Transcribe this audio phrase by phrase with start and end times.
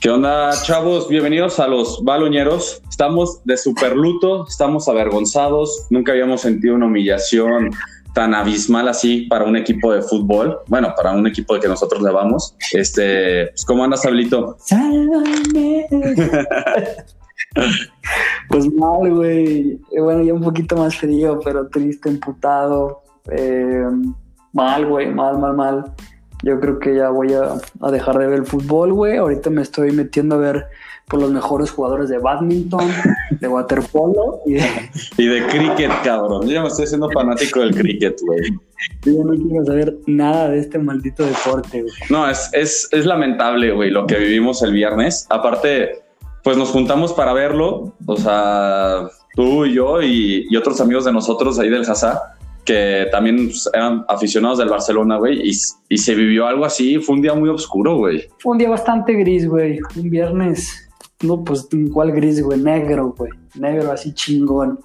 [0.00, 1.08] ¿Qué onda, chavos?
[1.08, 2.82] Bienvenidos a los baloñeros.
[2.88, 5.86] Estamos de super luto, estamos avergonzados.
[5.90, 7.70] Nunca habíamos sentido una humillación
[8.14, 10.58] tan abismal así para un equipo de fútbol.
[10.66, 12.56] Bueno, para un equipo de que nosotros le vamos.
[12.72, 14.56] Este, pues, ¿cómo andas, Sablito?
[14.58, 15.86] Sálvame.
[18.48, 19.80] pues mal, güey.
[19.92, 23.02] Eh, Bueno, ya un poquito más frío, pero triste, emputado.
[23.30, 23.84] Eh,
[24.52, 25.92] mal, güey, mal, mal, mal.
[26.42, 27.54] Yo creo que ya voy a,
[27.86, 29.18] a dejar de ver el fútbol, güey.
[29.18, 30.66] Ahorita me estoy metiendo a ver
[31.06, 32.88] por los mejores jugadores de badminton,
[33.40, 34.66] de waterpolo y de,
[35.18, 36.46] Y de cricket, cabrón.
[36.46, 38.40] Yo ya me estoy haciendo fanático del cricket, güey.
[39.04, 41.92] yo ya no quiero saber nada de este maldito deporte, güey.
[42.08, 45.26] No, es, es, es lamentable, güey, lo que vivimos el viernes.
[45.30, 46.00] Aparte,
[46.42, 47.92] pues nos juntamos para verlo.
[48.06, 53.08] O sea, tú y yo y, y otros amigos de nosotros ahí del Hazá, que
[53.10, 55.52] también pues, eran aficionados del Barcelona, güey, y,
[55.88, 56.98] y se vivió algo así.
[56.98, 58.28] Fue un día muy oscuro, güey.
[58.38, 59.78] Fue un día bastante gris, güey.
[59.96, 60.88] Un viernes,
[61.22, 62.60] no, pues, ¿cuál gris, güey?
[62.60, 63.30] Negro, güey.
[63.54, 64.78] Negro, así chingón.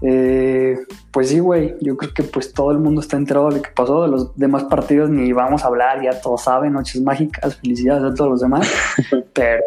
[0.00, 0.78] Eh,
[1.10, 1.74] pues sí, güey.
[1.80, 4.02] Yo creo que pues todo el mundo está enterado de lo que pasó.
[4.02, 6.72] De los demás partidos ni vamos a hablar, ya todos saben.
[6.72, 8.70] Noches mágicas, felicidades a todos los demás.
[9.34, 9.62] Pero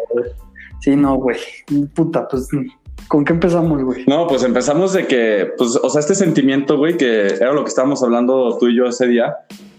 [0.82, 1.38] sí, no, güey.
[1.94, 2.48] Puta, pues,
[3.08, 4.04] ¿con qué empezamos, güey?
[4.06, 7.68] No, pues empezamos de que, pues, o sea, este sentimiento, güey, que era lo que
[7.68, 9.36] estábamos hablando tú y yo ese día,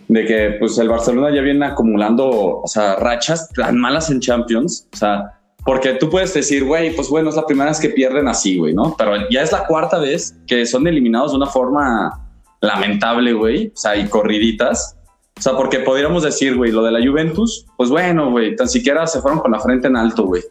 [0.07, 2.29] de que, pues, el Barcelona ya viene acumulando,
[2.61, 7.09] o sea, rachas tan malas en Champions, o sea, porque tú puedes decir, güey, pues
[7.09, 8.95] bueno, es la primera vez que pierden así, güey, ¿no?
[8.97, 12.19] Pero ya es la cuarta vez que son eliminados de una forma
[12.59, 14.97] lamentable, güey, o sea, y corriditas.
[15.37, 19.07] O sea, porque podríamos decir, güey, lo de la Juventus, pues bueno, güey, tan siquiera
[19.07, 20.43] se fueron con la frente en alto, güey.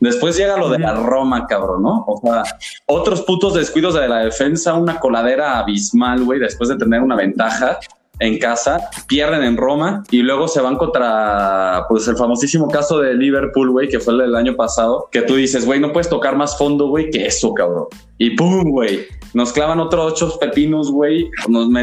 [0.00, 2.04] Después llega lo de la Roma, cabrón, ¿no?
[2.06, 2.42] O sea,
[2.86, 7.78] otros putos descuidos de la defensa, una coladera abismal, güey, después de tener una ventaja
[8.20, 13.14] en casa, pierden en Roma y luego se van contra, pues, el famosísimo caso de
[13.14, 16.36] Liverpool, güey, que fue el del año pasado, que tú dices, güey, no puedes tocar
[16.36, 17.86] más fondo, güey, que eso, cabrón.
[18.18, 21.30] Y pum, güey, nos clavan otros ocho pepinos, güey,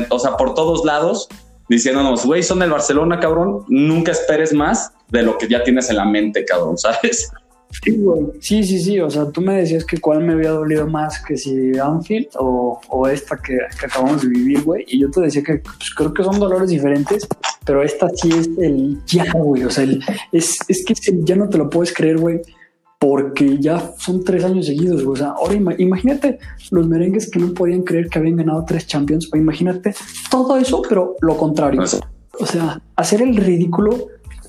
[0.10, 1.28] o sea, por todos lados,
[1.70, 5.98] diciéndonos, güey, son del Barcelona, cabrón, nunca esperes más de lo que ya tienes en
[5.98, 7.32] la mente, cabrón, ¿sabes?
[7.70, 8.26] Sí, güey.
[8.40, 9.00] Sí, sí, sí.
[9.00, 12.80] O sea, tú me decías que cuál me había dolido más, que si Anfield o,
[12.90, 14.86] o esta que, que acabamos de vivir, güey.
[14.88, 17.28] Y yo te decía que pues, creo que son dolores diferentes,
[17.66, 19.64] pero esta sí es el ya, güey.
[19.64, 20.02] O sea, el-
[20.32, 22.42] es, es que el ya no te lo puedes creer, güey.
[23.00, 25.14] Porque ya son tres años seguidos, güey.
[25.14, 26.40] O sea, ahora ima- imagínate
[26.72, 29.30] los merengues que no podían creer que habían ganado tres Champions.
[29.36, 29.94] Imagínate
[30.32, 31.84] todo eso, pero lo contrario.
[32.40, 34.08] O sea, hacer el ridículo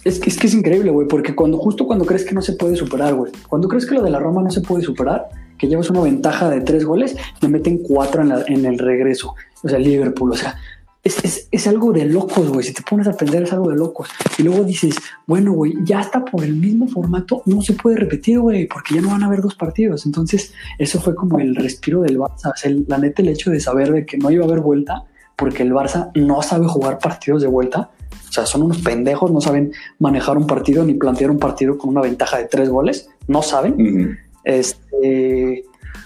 [0.08, 3.14] es que es, increíble, güey, porque cuando justo cuando crees que no se puede superar,
[3.14, 6.02] güey, cuando crees que lo de la Roma no se puede superar, que llevas una
[6.02, 9.34] ventaja de tres goles, le meten cuatro en, el regreso.
[9.62, 10.56] O sea, Liverpool, o sea,
[11.02, 12.64] es, algo de locos, güey.
[12.64, 14.08] Si te pones a aprender, es algo de locos.
[14.38, 14.94] Y luego dices,
[15.26, 19.00] bueno, güey, ya está por el mismo formato, no se puede repetir, güey, porque ya
[19.00, 20.06] no van a haber dos partidos.
[20.06, 22.52] Entonces, eso fue como el respiro del Barça.
[22.64, 25.04] El- la neta, el hecho de saber de que no iba a haber vuelta,
[25.36, 27.91] porque el Barça no sabe jugar partidos de vuelta.
[28.38, 31.91] O sea, son unos pendejos, no saben manejar un partido ni plantear un partido con
[31.91, 33.10] una ventaja de tres goles.
[33.26, 34.16] No saben.
[34.44, 35.65] Este,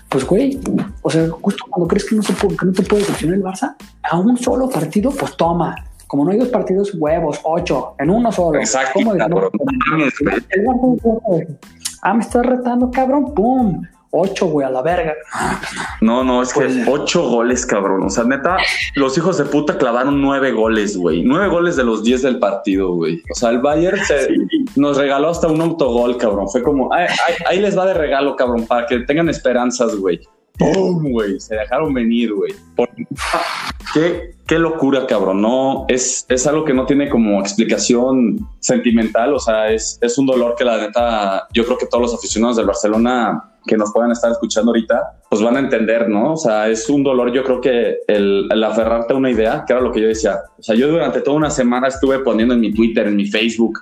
[0.09, 0.59] pues güey,
[1.03, 3.43] o sea, justo cuando crees que no, se puede, que no te puede decepcionar el
[3.43, 5.75] Barça, a un solo partido, pues toma.
[6.07, 8.59] Como no hay dos partidos, huevos, ocho, en uno solo.
[8.59, 9.01] Exacto,
[12.03, 15.15] ah, me estás retando, cabrón, pum, ocho, güey, a la verga.
[16.01, 18.05] No, no, es que Pues- ocho goles, cabrón.
[18.05, 18.59] O sea, neta,
[18.95, 21.23] los hijos de puta clavaron nueve goles, güey.
[21.25, 23.23] Nueve goles de los diez del partido, güey.
[23.31, 24.29] O sea, el Bayern se-
[24.77, 26.49] nos regaló hasta un autogol, cabrón.
[26.49, 30.21] Fue como, "Ay, ay, ahí les va de regalo, cabrón, para que tengan esperanzas, güey.
[30.59, 31.41] ¡Pum, güey!
[31.41, 32.53] Se dejaron venir, güey.
[32.77, 32.91] Por-
[33.95, 35.43] Qué, qué locura, cabrón.
[35.43, 39.35] No, es, es algo que no tiene como explicación sentimental.
[39.35, 42.57] O sea, es, es un dolor que la neta, yo creo que todos los aficionados
[42.57, 46.33] del Barcelona que nos puedan estar escuchando ahorita, pues van a entender, ¿no?
[46.33, 49.73] O sea, es un dolor, yo creo que el, el aferrarte a una idea, que
[49.73, 50.41] era lo que yo decía.
[50.59, 53.79] O sea, yo durante toda una semana estuve poniendo en mi Twitter, en mi Facebook,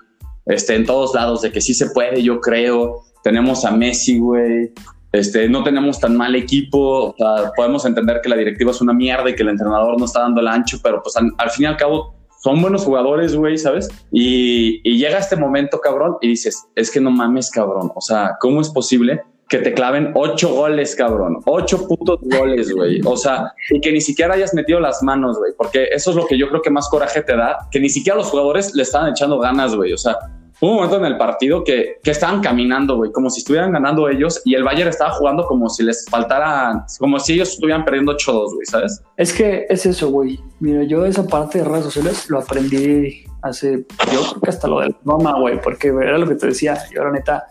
[0.46, 3.04] este, en todos lados, de que sí se puede, yo creo.
[3.22, 4.72] Tenemos a Messi, güey.
[5.12, 8.92] Este, no tenemos tan mal equipo, o sea, podemos entender que la directiva es una
[8.92, 11.66] mierda y que el entrenador no está dando el ancho, pero pues al, fin y
[11.66, 13.88] al cabo son buenos jugadores, güey, ¿sabes?
[14.12, 18.36] Y, y llega este momento, cabrón, y dices, es que no mames, cabrón, o sea,
[18.40, 21.40] ¿cómo es posible que te claven ocho goles, cabrón?
[21.44, 23.00] Ocho putos goles, güey.
[23.04, 26.24] O sea, y que ni siquiera hayas metido las manos, güey, porque eso es lo
[26.26, 29.10] que yo creo que más coraje te da, que ni siquiera los jugadores le estaban
[29.10, 29.92] echando ganas, güey.
[29.92, 30.16] O sea,
[30.60, 34.08] hubo un momento en el partido que, que estaban caminando, güey, como si estuvieran ganando
[34.08, 38.16] ellos y el Bayern estaba jugando como si les faltara, como si ellos estuvieran perdiendo
[38.16, 39.02] 8-2, güey, ¿sabes?
[39.16, 40.38] Es que es eso, güey.
[40.60, 44.80] Mira, yo esa parte de redes sociales lo aprendí hace, yo creo que hasta lo
[44.80, 47.46] del mamá, güey, porque era lo que te decía, yo la neta,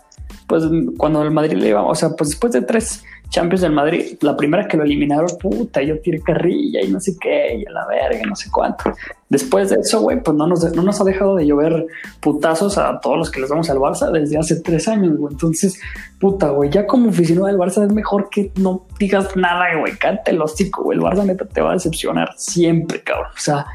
[0.50, 0.64] pues
[0.98, 4.36] cuando el Madrid le iba, o sea, pues después de tres Champions del Madrid, la
[4.36, 7.86] primera que lo eliminaron, puta, yo tiré carrilla y no sé qué, y a la
[7.86, 8.92] verga, no sé cuánto.
[9.30, 11.86] Después de eso, güey, pues no nos, no nos ha dejado de llover
[12.20, 15.32] putazos a todos los que les vamos al Barça desde hace tres años, güey.
[15.32, 15.80] Entonces,
[16.20, 20.32] puta, güey, ya como oficina del Barça es mejor que no digas nada, güey, cante
[20.32, 20.98] el hocico, güey.
[20.98, 23.32] El Barça neta te va a decepcionar siempre, cabrón.
[23.36, 23.68] O sea,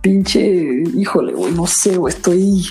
[0.00, 2.64] pinche, híjole, güey, no sé, güey, estoy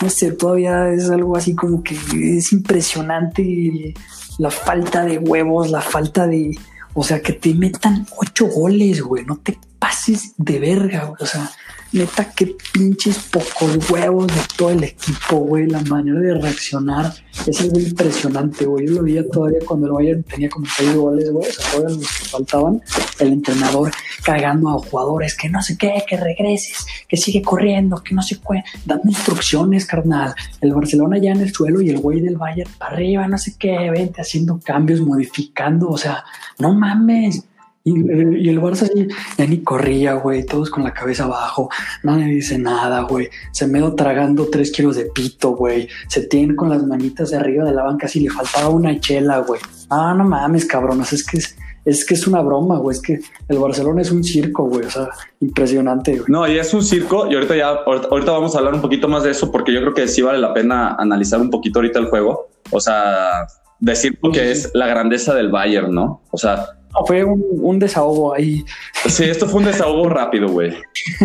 [0.00, 1.96] no sé, todavía es algo así como que
[2.36, 3.94] es impresionante
[4.38, 6.56] la falta de huevos, la falta de,
[6.92, 11.16] o sea, que te metan ocho goles, güey, no te pases de verga, güey.
[11.20, 11.50] o sea,
[11.92, 15.66] neta, qué pinches pocos huevos de todo el equipo, güey.
[15.66, 17.12] La manera de reaccionar
[17.46, 18.86] es algo impresionante, güey.
[18.86, 21.46] Yo lo veía todavía cuando el Bayern tenía como seis goles, güey.
[21.46, 22.82] O sea, todavía los que faltaban.
[23.18, 23.92] El entrenador
[24.22, 28.36] cagando a jugadores que no sé qué, que regreses, que sigue corriendo, que no sé
[28.36, 28.64] qué.
[28.86, 30.34] Dando instrucciones, carnal.
[30.62, 33.56] El Barcelona ya en el suelo y el güey del Bayern para arriba, no sé
[33.58, 35.90] qué, vente haciendo cambios, modificando.
[35.90, 36.24] O sea,
[36.58, 37.44] no mames
[37.86, 38.88] y, el Barça
[39.36, 41.68] ya ni corría, güey, todos con la cabeza abajo,
[42.02, 43.28] nadie dice nada, güey.
[43.52, 45.86] Se me dio tragando tres kilos de pito, güey.
[46.08, 49.40] Se tiene con las manitas de arriba de la banca, si le faltaba una chela,
[49.40, 49.60] güey.
[49.90, 52.96] Ah, no mames, cabrones, es que es, es que es una broma, güey.
[52.96, 54.86] Es que el Barcelona es un circo, güey.
[54.86, 55.10] O sea,
[55.40, 56.24] impresionante, güey.
[56.28, 57.30] No, y es un circo.
[57.30, 59.92] Y ahorita ya, ahorita, vamos a hablar un poquito más de eso, porque yo creo
[59.92, 62.48] que sí vale la pena analizar un poquito ahorita el juego.
[62.70, 63.46] O sea,
[63.80, 66.22] decir que es la grandeza del Bayern, ¿no?
[66.30, 66.66] O sea,
[67.06, 68.64] fue un, desahogo ahí.
[69.06, 70.74] Sí, esto fue un desahogo rápido, güey.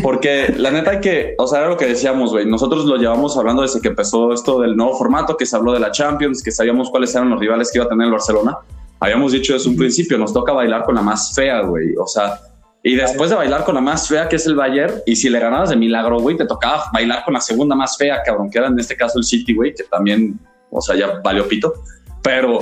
[0.01, 2.46] Porque la neta que, o sea, era lo que decíamos, güey.
[2.46, 5.80] Nosotros lo llevamos hablando desde que empezó esto del nuevo formato, que se habló de
[5.80, 8.57] la Champions, que sabíamos cuáles eran los rivales que iba a tener el Barcelona.
[9.00, 11.95] Habíamos dicho desde un principio, nos toca bailar con la más fea, güey.
[11.98, 12.40] O sea,
[12.81, 15.40] y después de bailar con la más fea, que es el Bayern, y si le
[15.40, 18.68] ganabas de milagro, güey, te tocaba bailar con la segunda más fea, cabrón, que era
[18.68, 20.40] en este caso el City, güey, que también,
[20.72, 21.74] o sea, ya valió pito.
[22.21, 22.60] Pero,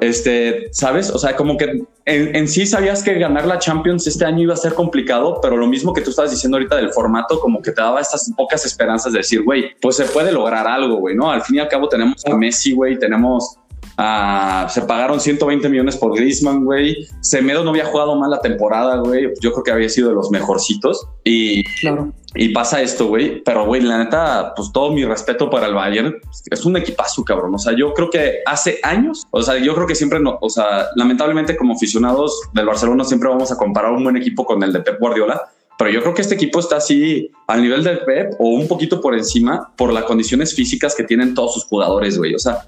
[0.00, 1.10] este, ¿sabes?
[1.10, 4.56] O sea, como que en, sí sabías que ganar la Champions este año iba a
[4.56, 7.82] ser complicado, pero lo mismo que tú estabas diciendo ahorita del formato, como que te
[7.82, 11.30] daba estas pocas esperanzas de decir, güey, pues se puede lograr algo, güey, ¿no?
[11.30, 13.58] Al fin y al cabo tenemos a Messi, güey, tenemos
[13.96, 14.68] a...
[14.70, 17.06] se pagaron 120 millones por Griezmann, güey.
[17.20, 19.32] Semedo no había jugado mal la temporada, güey.
[19.40, 21.08] Yo creo que había sido de los mejorcitos.
[21.24, 22.12] Y, claro.
[22.34, 23.42] y pasa esto, güey.
[23.42, 26.16] Pero, güey, la neta, pues todo mi respeto para el Bayern.
[26.50, 27.54] Es un equipazo, cabrón.
[27.54, 30.50] O sea, yo creo que hace años, o sea, yo creo que siempre, no, o
[30.50, 34.72] sea, lamentablemente como aficionados del Barcelona siempre vamos a comparar un buen equipo con el
[34.72, 35.48] de Pep Guardiola.
[35.78, 39.00] Pero yo creo que este equipo está así al nivel del Pep o un poquito
[39.00, 42.34] por encima por las condiciones físicas que tienen todos sus jugadores, güey.
[42.34, 42.66] O sea,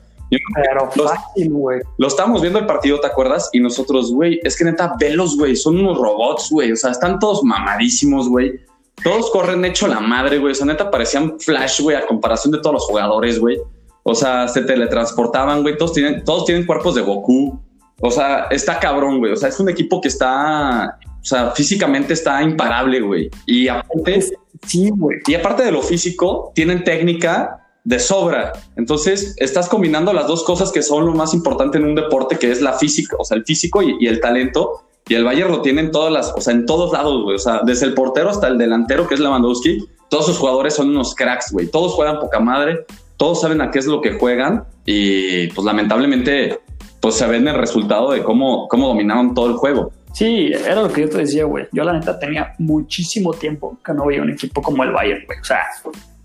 [0.54, 1.80] pero fácil, güey.
[1.96, 3.48] Lo estamos viendo el partido, ¿te acuerdas?
[3.52, 6.72] Y nosotros, güey, es que neta, velos, güey, son unos robots, güey.
[6.72, 8.60] O sea, están todos mamadísimos, güey.
[9.02, 10.52] Todos corren hecho la madre, güey.
[10.52, 13.58] O sea, neta, parecían flash, güey, a comparación de todos los jugadores, güey.
[14.02, 15.76] O sea, se teletransportaban, güey.
[15.76, 17.58] Todos tienen, todos tienen cuerpos de Goku.
[18.00, 19.32] O sea, está cabrón, güey.
[19.32, 23.30] O sea, es un equipo que está, o sea, físicamente está imparable, güey.
[23.46, 24.25] Y aparte,
[24.66, 25.19] sí, güey.
[25.26, 28.52] Y aparte de lo físico, tienen técnica de sobra.
[28.76, 32.50] Entonces estás combinando las dos cosas que son lo más importante en un deporte, que
[32.50, 34.83] es la física, o sea, el físico y, el talento.
[35.09, 37.37] Y el Bayern lo tiene en todas las, o sea, en todos lados, güey.
[37.37, 40.90] O sea, desde el portero hasta el delantero, que es Lewandowski, todos sus jugadores son
[40.90, 41.68] unos cracks, güey.
[41.68, 42.85] Todos juegan poca madre,
[43.16, 46.61] todos saben a qué es lo que juegan y pues lamentablemente
[47.00, 49.92] pues se ve en el resultado de cómo, cómo dominaron todo el juego.
[50.12, 51.68] Sí, era lo que yo te decía, güey.
[51.73, 55.40] Yo la neta tenía muchísimo tiempo que no veía un equipo como el Bayern, güey.
[55.40, 55.62] O sea,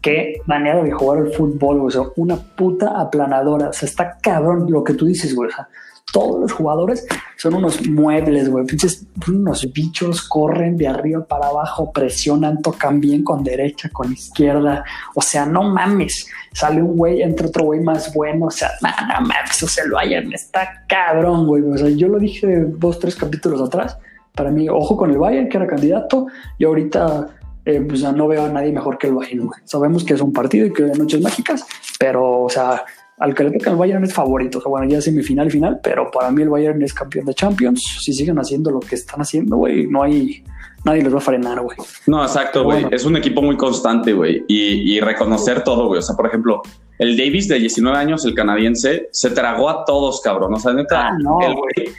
[0.04, 1.88] qué manera de jugar el fútbol, güey.
[1.88, 3.70] O sea, una puta aplanadora.
[3.70, 5.50] O sea, está cabrón lo que tú dices, güey.
[5.50, 5.68] O sea,
[6.12, 7.08] todos los jugadores
[7.38, 8.66] son unos muebles, güey.
[8.66, 14.84] Pinches, unos bichos, corren de arriba para abajo, presionan, tocan bien con derecha, con izquierda.
[15.16, 16.28] O sea, no mames.
[16.52, 18.48] Sale un güey, entra otro güey más bueno.
[18.48, 19.64] O sea, no, no mames.
[19.64, 20.32] O sea, lo hayan.
[20.34, 21.64] Está cabrón, güey.
[21.64, 23.98] O sea, yo lo dije dos, tres capítulos atrás.
[24.36, 26.28] Para mí, ojo con el Bayern, que era candidato.
[26.58, 27.30] Y ahorita
[27.66, 29.50] eh, pues no veo a nadie mejor que el Bayern.
[29.64, 31.66] Sabemos que es un partido y que hay noches mágicas,
[31.98, 32.84] pero, o sea,
[33.20, 34.58] al que le toca el Bayern es favorito.
[34.58, 38.00] O sea, bueno, ya semifinal, final, pero para mí el Bayern es campeón de Champions.
[38.02, 40.44] Si siguen haciendo lo que están haciendo, güey, no hay,
[40.84, 41.78] nadie les va a frenar, güey.
[42.08, 42.86] No, exacto, güey.
[42.92, 44.44] Es un equipo muy constante, güey.
[44.48, 46.00] Y, reconocer todo, güey.
[46.00, 46.62] O sea, por ejemplo,
[47.00, 50.54] el Davis de 19 años, el canadiense, se tragó a todos, cabrón.
[50.54, 51.18] O sea, neta, ah,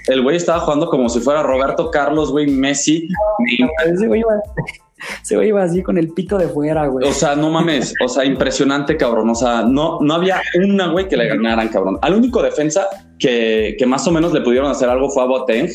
[0.09, 3.09] el güey estaba jugando como si fuera Roberto Carlos, güey, Messi.
[3.59, 4.23] No, güey,
[5.23, 7.09] Se iba así con el pito de fuera, güey.
[7.09, 7.95] O sea, no mames.
[8.05, 9.31] O sea, impresionante, cabrón.
[9.31, 11.99] O sea, no, no había una, güey, que le ganaran, cabrón.
[12.03, 12.87] Al único defensa
[13.19, 15.69] que, que más o menos le pudieron hacer algo fue a Boateng,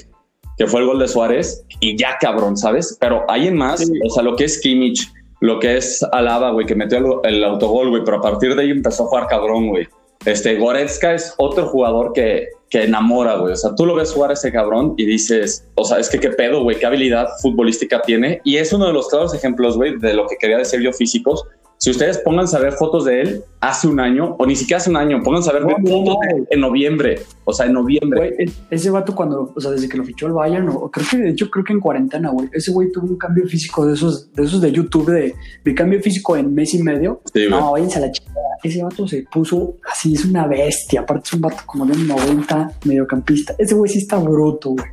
[0.58, 1.66] que fue el gol de Suárez.
[1.80, 2.98] Y ya, cabrón, ¿sabes?
[3.00, 6.66] Pero hay en más, o sea, lo que es Kimmich, lo que es Alaba, güey,
[6.66, 8.04] que metió el, el autogol, güey.
[8.04, 9.88] Pero a partir de ahí empezó a jugar cabrón, güey.
[10.26, 13.54] Este, Goretzka es otro jugador que, que enamora, güey.
[13.54, 16.20] O sea, tú lo ves jugar a ese cabrón y dices, o sea, es que
[16.20, 18.42] qué pedo, güey, qué habilidad futbolística tiene.
[18.44, 21.44] Y es uno de los claros ejemplos, güey, de lo que quería decir yo físicos.
[21.80, 24.90] Si ustedes pónganse a ver fotos de él hace un año, o ni siquiera hace
[24.90, 27.22] un año, pónganse a ver No, fotos no, de él en noviembre.
[27.46, 28.34] O sea, en noviembre.
[28.36, 31.18] Güey, ese vato cuando, o sea, desde que lo fichó el Bayern, o creo que
[31.18, 34.30] de hecho creo que en cuarentena, güey, ese güey tuvo un cambio físico de esos,
[34.34, 35.34] de esos de YouTube de,
[35.64, 37.22] de cambio físico en mes y medio.
[37.34, 37.48] Sí.
[37.50, 38.40] No, váyanse a la chingada.
[38.62, 41.00] Ese vato se puso así, es una bestia.
[41.00, 43.56] Aparte es un vato como de un 90 mediocampista.
[43.58, 44.86] Ese güey sí está bruto, güey.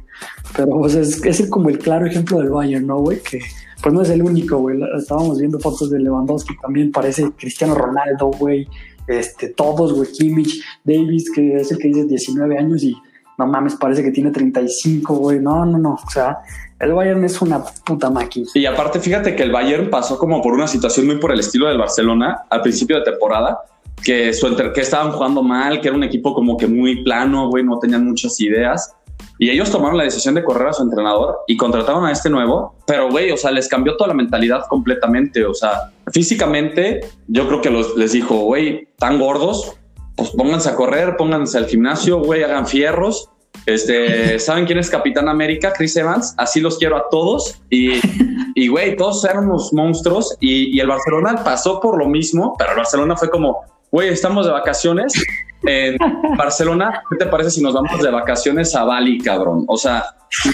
[0.57, 3.21] Pero, o sea, es, es como el claro ejemplo del Bayern, ¿no, güey?
[3.21, 3.41] Que
[3.83, 4.79] pues no es el único, güey.
[4.97, 8.67] Estábamos viendo fotos de Lewandowski, también parece Cristiano Ronaldo, güey.
[9.07, 10.11] Este, todos, güey.
[10.11, 12.97] Kimmich, Davis, que es el que dice 19 años y
[13.39, 15.41] no mames, parece que tiene 35, güey.
[15.41, 15.95] No, no, no.
[15.95, 16.39] O sea,
[16.81, 18.47] el Bayern es una puta máquina.
[18.55, 21.69] Y aparte, fíjate que el Bayern pasó como por una situación muy por el estilo
[21.69, 23.61] del Barcelona al principio de temporada,
[24.03, 27.63] que, su que estaban jugando mal, que era un equipo como que muy plano, güey,
[27.63, 28.95] no tenían muchas ideas.
[29.39, 32.75] Y ellos tomaron la decisión de correr a su entrenador y contrataron a este nuevo,
[32.87, 35.45] pero güey, o sea, les cambió toda la mentalidad completamente.
[35.45, 39.77] O sea, físicamente, yo creo que les dijo, güey, tan gordos,
[40.17, 43.31] pues pónganse a correr, pónganse al gimnasio, güey, hagan fierros.
[43.67, 45.73] Este, ¿saben quién es Capitán América?
[45.77, 46.35] Chris Evans.
[46.39, 47.61] Así los quiero a todos.
[47.69, 48.01] Y,
[48.55, 50.35] y güey, todos eran unos monstruos.
[50.41, 53.61] Y, y el Barcelona pasó por lo mismo, pero el Barcelona fue como,
[53.97, 55.15] güey, estamos de vacaciones
[55.67, 55.97] en
[56.37, 57.03] Barcelona.
[57.09, 59.65] ¿Qué te parece si nos vamos de vacaciones a Bali, cabrón?
[59.69, 60.05] O sea,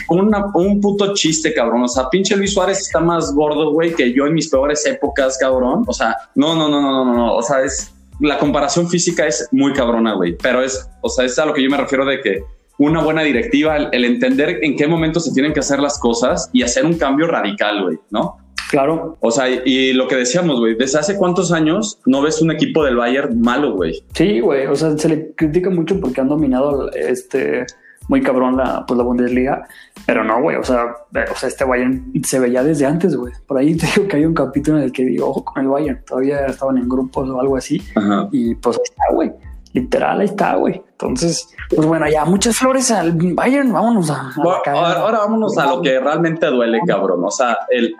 [0.08, 1.82] una- un puto chiste, cabrón.
[1.82, 5.36] O sea, pinche Luis Suárez está más gordo, güey, que yo en mis peores épocas,
[5.38, 5.82] cabrón.
[5.88, 7.34] O sea, no, no, no, no, no, no.
[7.34, 10.36] O sea, es la comparación física es muy cabrona, güey.
[10.40, 12.44] Pero es, o sea, es a lo que yo me refiero de que
[12.78, 16.48] una buena directiva, el, el entender en qué momento se tienen que hacer las cosas
[16.52, 18.36] y hacer un cambio radical, güey, ¿no?
[18.72, 22.50] Claro, O sea, y, lo que decíamos, güey, desde hace cuántos años no ves un
[22.50, 24.02] equipo del Bayern malo, güey.
[24.14, 27.66] Sí, güey, o sea, se le critica mucho porque han dominado este
[28.08, 29.68] muy cabrón la, pues, la Bundesliga,
[30.06, 33.34] pero no, güey, o sea, eh, o sea, este Bayern se veía desde antes, güey.
[33.46, 35.68] Por ahí te digo que hay un capítulo en el que digo, ojo con el
[35.68, 38.26] Bayern, todavía estaban en grupos o algo así, Ajá.
[38.32, 39.32] y pues ahí está, güey.
[39.74, 40.82] Literal, ahí está, güey.
[40.92, 45.66] Entonces, pues bueno, ya muchas flores al Bayern, vámonos a, a la Ahora, vámonos a
[45.66, 47.24] lo que realmente duele, cabrón.
[47.24, 47.94] O sea, el,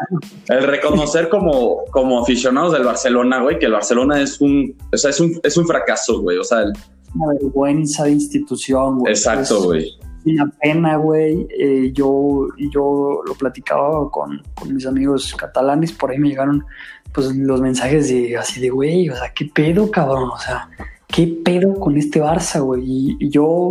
[0.49, 5.11] el reconocer como, como aficionados del Barcelona, güey, que el Barcelona es un, o sea,
[5.11, 6.37] es un, es un fracaso, güey.
[6.39, 6.73] O sea, el-
[7.15, 9.13] una vergüenza de institución, güey.
[9.13, 9.99] exacto, güey.
[10.25, 11.47] una pena, güey.
[11.59, 16.65] Eh, yo, yo lo platicaba con, con mis amigos catalanes, por ahí me llegaron
[17.13, 20.31] pues los mensajes de así de, güey, o sea, ¿qué pedo, cabrón?
[20.33, 20.69] O sea,
[21.13, 22.83] ¿qué pedo con este Barça, güey?
[22.85, 23.69] Y, y yo,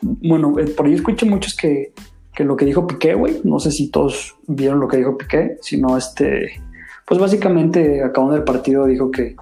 [0.00, 1.92] bueno, eh, por ahí escucho muchos que,
[2.34, 5.58] que lo que dijo Piqué, güey, no sé si todos vieron lo que dijo Piqué,
[5.60, 6.52] sino este,
[7.04, 9.36] pues básicamente acabando el partido dijo que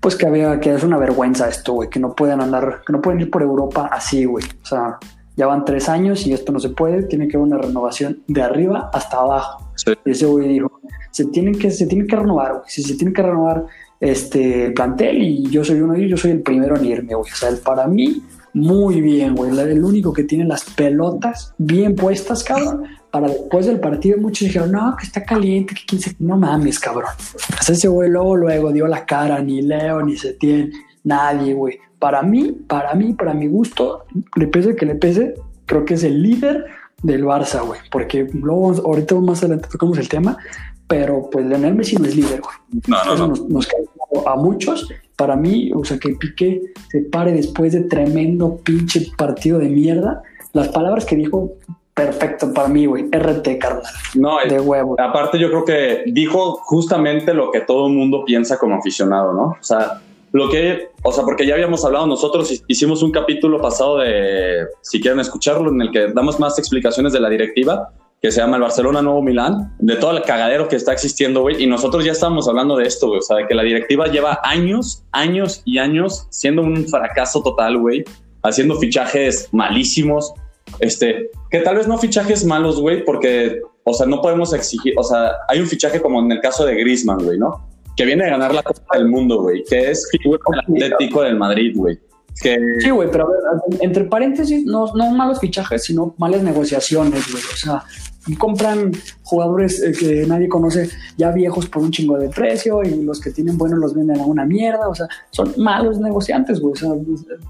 [0.00, 3.00] pues que había que es una vergüenza esto, güey, que no pueden andar, que no
[3.00, 4.44] pueden ir por Europa así, güey.
[4.62, 4.98] O sea,
[5.36, 8.42] ya van tres años y esto no se puede, tiene que haber una renovación de
[8.42, 9.72] arriba hasta abajo.
[9.74, 9.92] Sí.
[10.04, 10.80] Y ese güey dijo,
[11.10, 12.64] se tienen que, se tienen que renovar, güey.
[12.68, 13.66] Si se tiene que renovar
[14.00, 17.14] este el plantel y yo soy uno de ellos, yo soy el primero en irme,
[17.14, 17.30] güey.
[17.30, 18.22] O sea, para mí,
[18.54, 19.56] muy bien, güey.
[19.58, 22.84] El único que tiene las pelotas bien puestas, cabrón.
[23.10, 26.14] Para después del partido, muchos dijeron, no, que está caliente, que quién se...
[26.18, 27.10] No mames, cabrón.
[27.60, 30.72] Sea, ese güey luego, luego dio la cara, ni Leo, ni Setién,
[31.04, 31.78] nadie, güey.
[31.98, 34.04] Para mí, para mí, para mi gusto,
[34.36, 35.34] le pese que le pese,
[35.66, 36.66] creo que es el líder
[37.02, 37.80] del Barça, güey.
[37.90, 40.36] Porque luego, ahorita más adelante tocamos el tema,
[40.88, 42.56] pero pues Leonel Messi no es líder, güey.
[42.88, 43.28] No, no, Eso no.
[43.28, 43.80] nos, nos cae
[44.26, 44.88] a muchos.
[45.16, 50.22] Para mí, o sea, que Piqué se pare después de tremendo pinche partido de mierda.
[50.52, 51.52] Las palabras que dijo,
[51.92, 53.08] perfecto para mí, güey.
[53.10, 53.82] RT, carnal.
[54.14, 54.96] No, De huevo.
[54.98, 59.42] aparte yo creo que dijo justamente lo que todo el mundo piensa como aficionado, ¿no?
[59.60, 60.00] O sea,
[60.32, 65.00] lo que, o sea, porque ya habíamos hablado nosotros, hicimos un capítulo pasado de, si
[65.00, 67.90] quieren escucharlo, en el que damos más explicaciones de la directiva,
[68.20, 71.62] que se llama el Barcelona Nuevo Milán, de todo el cagadero que está existiendo, güey,
[71.62, 74.40] y nosotros ya estábamos hablando de esto, güey, o sea, de que la directiva lleva
[74.42, 78.04] años, años y años siendo un fracaso total, güey,
[78.42, 80.32] haciendo fichajes malísimos,
[80.80, 85.04] este, que tal vez no fichajes malos, güey, porque, o sea, no podemos exigir, o
[85.04, 87.68] sea, hay un fichaje como en el caso de Griezmann, güey, ¿no?
[87.96, 91.72] Que viene a ganar la Copa del Mundo, güey, que es figura Atlético del Madrid,
[91.76, 91.98] güey.
[92.40, 93.28] Que, Sí, güey, pero
[93.80, 97.42] entre paréntesis, no, no malos fichajes, sino malas negociaciones, güey.
[97.52, 97.84] O sea,
[98.36, 98.92] compran
[99.22, 103.30] jugadores eh, que nadie conoce, ya viejos por un chingo de precio y los que
[103.30, 104.88] tienen buenos los venden a una mierda.
[104.88, 106.72] O sea, son malos negociantes, güey.
[106.72, 106.90] O sea,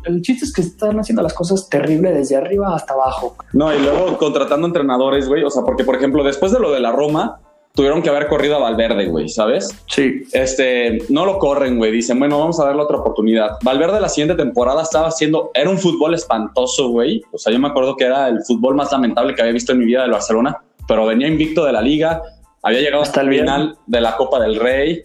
[0.04, 3.36] el chiste es que están haciendo las cosas terribles desde arriba hasta abajo.
[3.52, 5.44] No, y luego contratando entrenadores, güey.
[5.44, 7.40] O sea, porque, por ejemplo, después de lo de la Roma,
[7.78, 9.72] tuvieron que haber corrido a Valverde, güey, ¿sabes?
[9.86, 10.22] Sí.
[10.32, 11.92] Este, no lo corren, güey.
[11.92, 13.50] Dicen, bueno, vamos a darle otra oportunidad.
[13.62, 17.22] Valverde la siguiente temporada estaba haciendo, era un fútbol espantoso, güey.
[17.30, 19.78] O sea, yo me acuerdo que era el fútbol más lamentable que había visto en
[19.78, 22.20] mi vida del Barcelona, pero venía invicto de la liga,
[22.62, 25.04] había llegado hasta el final de la Copa del Rey,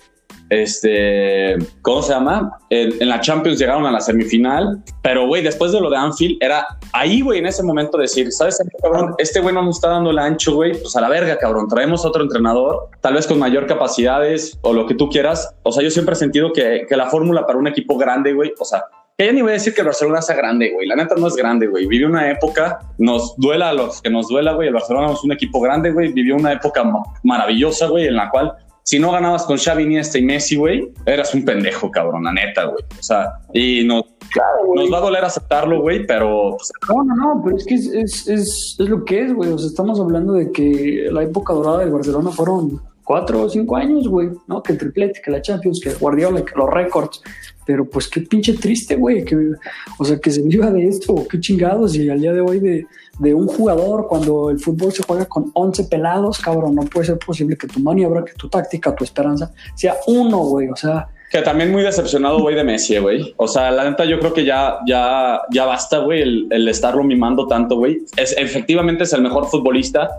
[0.50, 2.60] este, ¿cómo se llama?
[2.70, 6.66] En, la Champions llegaron a la semifinal, pero güey, después de lo de Anfield, era
[6.92, 9.16] ahí, güey, en ese momento decir, ¿sabes cabrón?
[9.18, 12.06] Este güey no nos está dando el ancho, güey, pues a la verga, cabrón, traemos
[12.06, 15.56] otro entrenador, tal vez con mayor capacidades o lo que tú quieras.
[15.64, 18.54] O sea, yo siempre he sentido que, que la fórmula para un equipo grande, güey,
[18.60, 18.84] o sea,
[19.18, 20.88] que ya ni voy a decir que el Barcelona sea grande, güey.
[20.88, 21.86] La neta no es grande, güey.
[21.86, 24.70] Vivió una época, nos duela a los que nos duela, güey.
[24.70, 26.12] El Barcelona es un equipo grande, güey.
[26.12, 26.84] Vivió una época
[27.24, 28.54] maravillosa, güey, en la cual
[28.84, 32.66] si no ganabas con Xavi, Iniesta y Messi, güey, eras un pendejo, cabrón, la neta,
[32.66, 32.84] güey.
[33.00, 34.04] O sea, y nos,
[34.76, 36.58] nos va a doler aceptarlo, güey, pero...
[36.58, 39.52] Pues, no, no, no, pero es que es, es, es, es lo que es, güey.
[39.52, 43.76] O sea, estamos hablando de que la época dorada del Barcelona fueron cuatro o cinco
[43.76, 44.64] años, güey, ¿no?
[44.64, 47.22] Que el triplete, que la Champions, que Guardiola, que los récords.
[47.66, 49.38] Pero pues qué pinche triste, güey, que,
[49.98, 51.96] o sea, que se viva de esto, qué chingados.
[51.96, 52.86] Y al día de hoy de,
[53.20, 57.20] de un jugador, cuando el fútbol se juega con 11 pelados, cabrón, no puede ser
[57.20, 61.08] posible que tu maniobra, que tu táctica, tu esperanza sea uno, güey, o sea.
[61.32, 63.34] Que también muy decepcionado, güey, de Messi, güey.
[63.38, 67.04] O sea, la neta, yo creo que ya, ya, ya basta, güey, el, el estarlo
[67.04, 68.04] mimando tanto, güey.
[68.18, 70.10] Es, efectivamente es el mejor futbolista,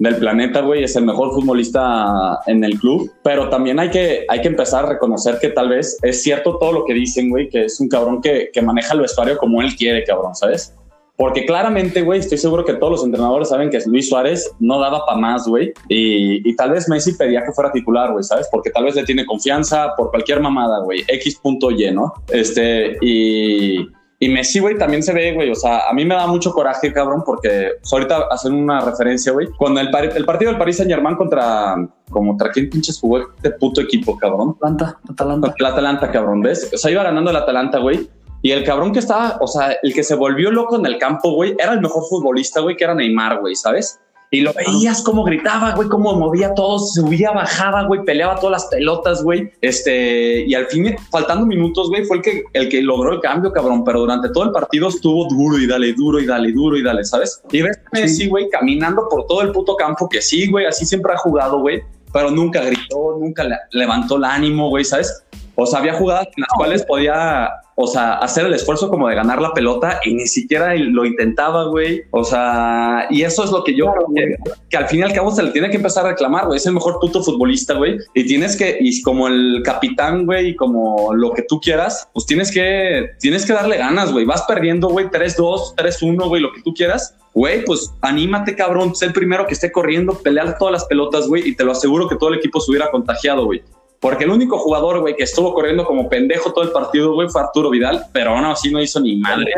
[0.00, 4.40] del planeta, güey, es el mejor futbolista en el club, pero también hay que, hay
[4.40, 7.66] que empezar a reconocer que tal vez es cierto todo lo que dicen, güey, que
[7.66, 10.74] es un cabrón que, que maneja el vestuario como él quiere, cabrón, ¿sabes?
[11.16, 15.04] Porque claramente, güey, estoy seguro que todos los entrenadores saben que Luis Suárez no daba
[15.04, 15.74] para más, güey.
[15.86, 18.48] Y, y, tal vez Messi pedía que fuera titular, güey, ¿sabes?
[18.50, 21.04] Porque tal vez le tiene confianza por cualquier mamada, güey.
[21.06, 22.14] X.Y, ¿no?
[22.28, 23.86] Este, y,
[24.22, 25.50] y Messi, güey, también se ve, güey.
[25.50, 29.32] O sea, a mí me da mucho coraje, cabrón, porque pues, ahorita hacen una referencia,
[29.32, 29.48] güey.
[29.56, 31.74] Cuando el, el partido del Paris Saint Germain contra,
[32.10, 34.50] como contra quién pinches jugó este puto equipo, cabrón.
[34.56, 35.54] Atlanta, Atalanta.
[35.58, 36.70] El Atalanta, cabrón, ¿ves?
[36.70, 38.10] O sea, iba ganando el Atalanta, güey.
[38.42, 41.32] Y el cabrón que estaba, o sea, el que se volvió loco en el campo,
[41.32, 44.00] güey, era el mejor futbolista, güey, que era Neymar, güey, ¿sabes?
[44.32, 48.66] Y lo veías cómo gritaba, güey, cómo movía todo, subía, bajaba, güey, peleaba todas las
[48.66, 49.50] pelotas, güey.
[49.60, 53.50] Este, y al fin, faltando minutos, güey, fue el que, el que logró el cambio,
[53.52, 53.82] cabrón.
[53.82, 57.04] Pero durante todo el partido estuvo duro y dale, duro y dale, duro y dale,
[57.04, 57.42] ¿sabes?
[57.50, 61.12] Y ves Messi, güey, caminando por todo el puto campo, que sí, güey, así siempre
[61.12, 65.24] ha jugado, güey, pero nunca gritó, nunca levantó el ánimo, güey, ¿sabes?
[65.56, 69.14] O sea, había jugadas en las cuales podía, o sea, hacer el esfuerzo como de
[69.14, 72.02] ganar la pelota y ni siquiera lo intentaba, güey.
[72.10, 74.36] O sea, y eso es lo que yo creo
[74.68, 76.58] que, al fin y al cabo se le tiene que empezar a reclamar, güey.
[76.58, 77.98] Es el mejor puto futbolista, güey.
[78.14, 82.26] Y tienes que, y como el capitán, güey, y como lo que tú quieras, pues
[82.26, 84.24] tienes que, tienes que darle ganas, güey.
[84.24, 87.16] Vas perdiendo, güey, 3-2, 3-1, güey, lo que tú quieras.
[87.32, 88.94] Güey, pues anímate, cabrón.
[88.94, 92.08] Sé el primero que esté corriendo, pelear todas las pelotas, güey, y te lo aseguro
[92.08, 93.62] que todo el equipo se hubiera contagiado, güey.
[94.00, 97.42] Porque el único jugador, güey, que estuvo corriendo como pendejo todo el partido, güey, fue
[97.42, 99.52] Arturo Vidal, pero aún así no hizo ni madre.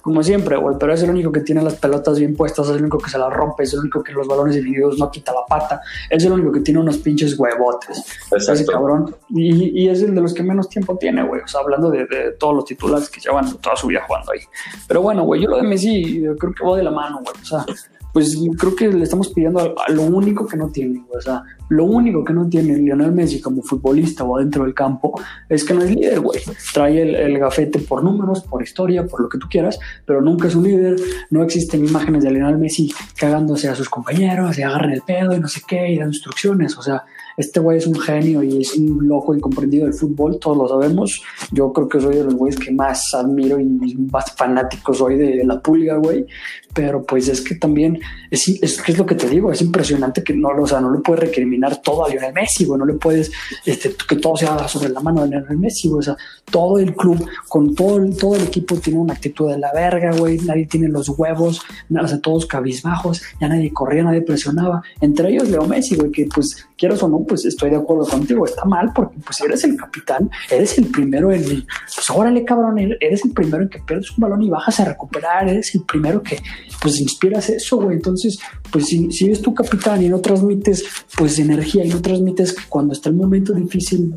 [0.00, 2.80] Como siempre, güey, pero es el único que tiene las pelotas bien puestas, es el
[2.80, 5.44] único que se las rompe, es el único que los balones divididos no quita la
[5.46, 8.02] pata, es el único que tiene unos pinches huevotes.
[8.34, 9.14] Ese cabrón.
[9.28, 11.42] Y, y, es el de los que menos tiempo tiene, güey.
[11.42, 14.40] O sea, hablando de, de, todos los titulares que llevan toda su vida jugando ahí.
[14.88, 17.34] Pero bueno, güey, yo lo de Messi creo que va de la mano, güey.
[17.42, 17.66] O sea,
[18.14, 21.84] pues creo que le estamos pidiendo a, lo único que no tiene, o sea, lo
[21.84, 25.82] único que no tiene Lionel Messi como futbolista o adentro del campo es que no
[25.82, 26.40] es líder, güey.
[26.72, 30.54] Trae el, gafete por números, por historia, por lo que tú quieras, pero nunca es
[30.54, 30.96] un líder.
[31.30, 35.40] No existen imágenes de Lionel Messi cagándose a sus compañeros, se agarran el pedo y
[35.40, 37.04] no sé qué, y dan instrucciones, o sea,
[37.36, 41.22] este güey es un genio y es un loco incomprendido del fútbol, todos lo sabemos.
[41.50, 43.64] Yo creo que soy de los güeyes que más admiro y
[44.10, 46.26] más fanático soy de, la pulga, güey.
[46.74, 50.34] Pero pues es que también es, es, es lo que te digo, es impresionante que
[50.34, 53.30] no, o sea, no le puedes recriminar todo a Lionel Messi, güey, no le puedes,
[53.64, 56.16] este, que todo sea sobre la mano de Lionel Messi, güey, o sea,
[56.50, 60.38] todo el club, con todo, todo el equipo tiene una actitud de la verga, güey,
[60.38, 61.60] nadie tiene los huevos,
[61.90, 66.26] o sea, todos cabizbajos, ya nadie corría, nadie presionaba, entre ellos Leo Messi, güey, que
[66.26, 69.76] pues quieras o no, pues estoy de acuerdo contigo, está mal porque pues eres el
[69.76, 74.10] capitán, eres el primero en el, pues órale cabrón, eres el primero en que pierdes
[74.10, 76.42] un balón y bajas a recuperar, eres el primero que
[76.80, 78.38] pues inspiras eso, güey, entonces
[78.70, 80.84] pues si, si eres tu capitán y no transmites
[81.16, 84.16] pues energía y no transmites cuando está el momento difícil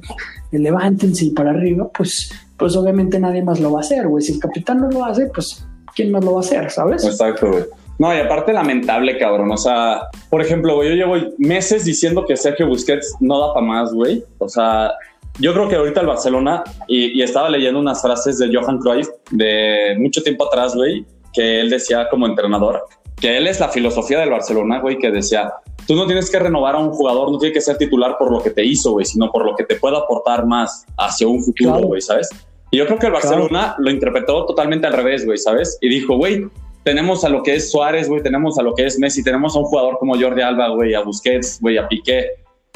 [0.52, 4.34] levántense y para arriba, pues pues obviamente nadie más lo va a hacer, güey, si
[4.34, 7.06] el capitán no lo hace, pues ¿quién más lo va a hacer, sabes?
[7.06, 7.64] Exacto, güey.
[8.00, 9.52] No, y aparte lamentable, cabrón.
[9.52, 13.66] O sea, por ejemplo, güey, yo llevo meses diciendo que Sergio Busquets no da para
[13.66, 14.24] más, güey.
[14.38, 14.92] O sea,
[15.40, 19.96] yo creo que ahorita el Barcelona, y, estaba leyendo unas frases de Johan Cruyff de
[20.00, 22.86] mucho tiempo atrás, güey, que él decía como entrenador,
[23.20, 25.54] que él es la filosofía del Barcelona, güey, que decía,
[25.88, 28.42] tú no tienes que renovar a un jugador, no tiene que ser titular por lo
[28.42, 31.80] que te hizo, güey, sino por lo que te pueda aportar más hacia un futuro,
[31.80, 32.30] güey, ¿sabes?
[32.72, 35.78] Y yo creo que el Barcelona lo interpretó totalmente al revés, güey, ¿sabes?
[35.82, 36.48] Y dijo, güey,
[36.84, 39.60] tenemos a lo que es Suárez, güey, tenemos a lo que es Messi, tenemos a
[39.60, 42.28] un jugador como Jordi Alba, güey, a Busquets, güey, a Piqué,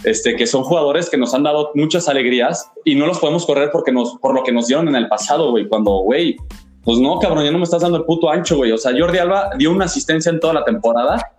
[0.03, 3.69] este, que son jugadores que nos han dado muchas alegrías y no los podemos correr
[3.71, 6.37] porque nos, por lo que nos dieron en el pasado, güey, cuando, güey,
[6.83, 8.71] pues no, cabrón, ya no me estás dando el puto ancho, güey.
[8.71, 11.31] O sea, Jordi Alba dio una asistencia en toda la temporada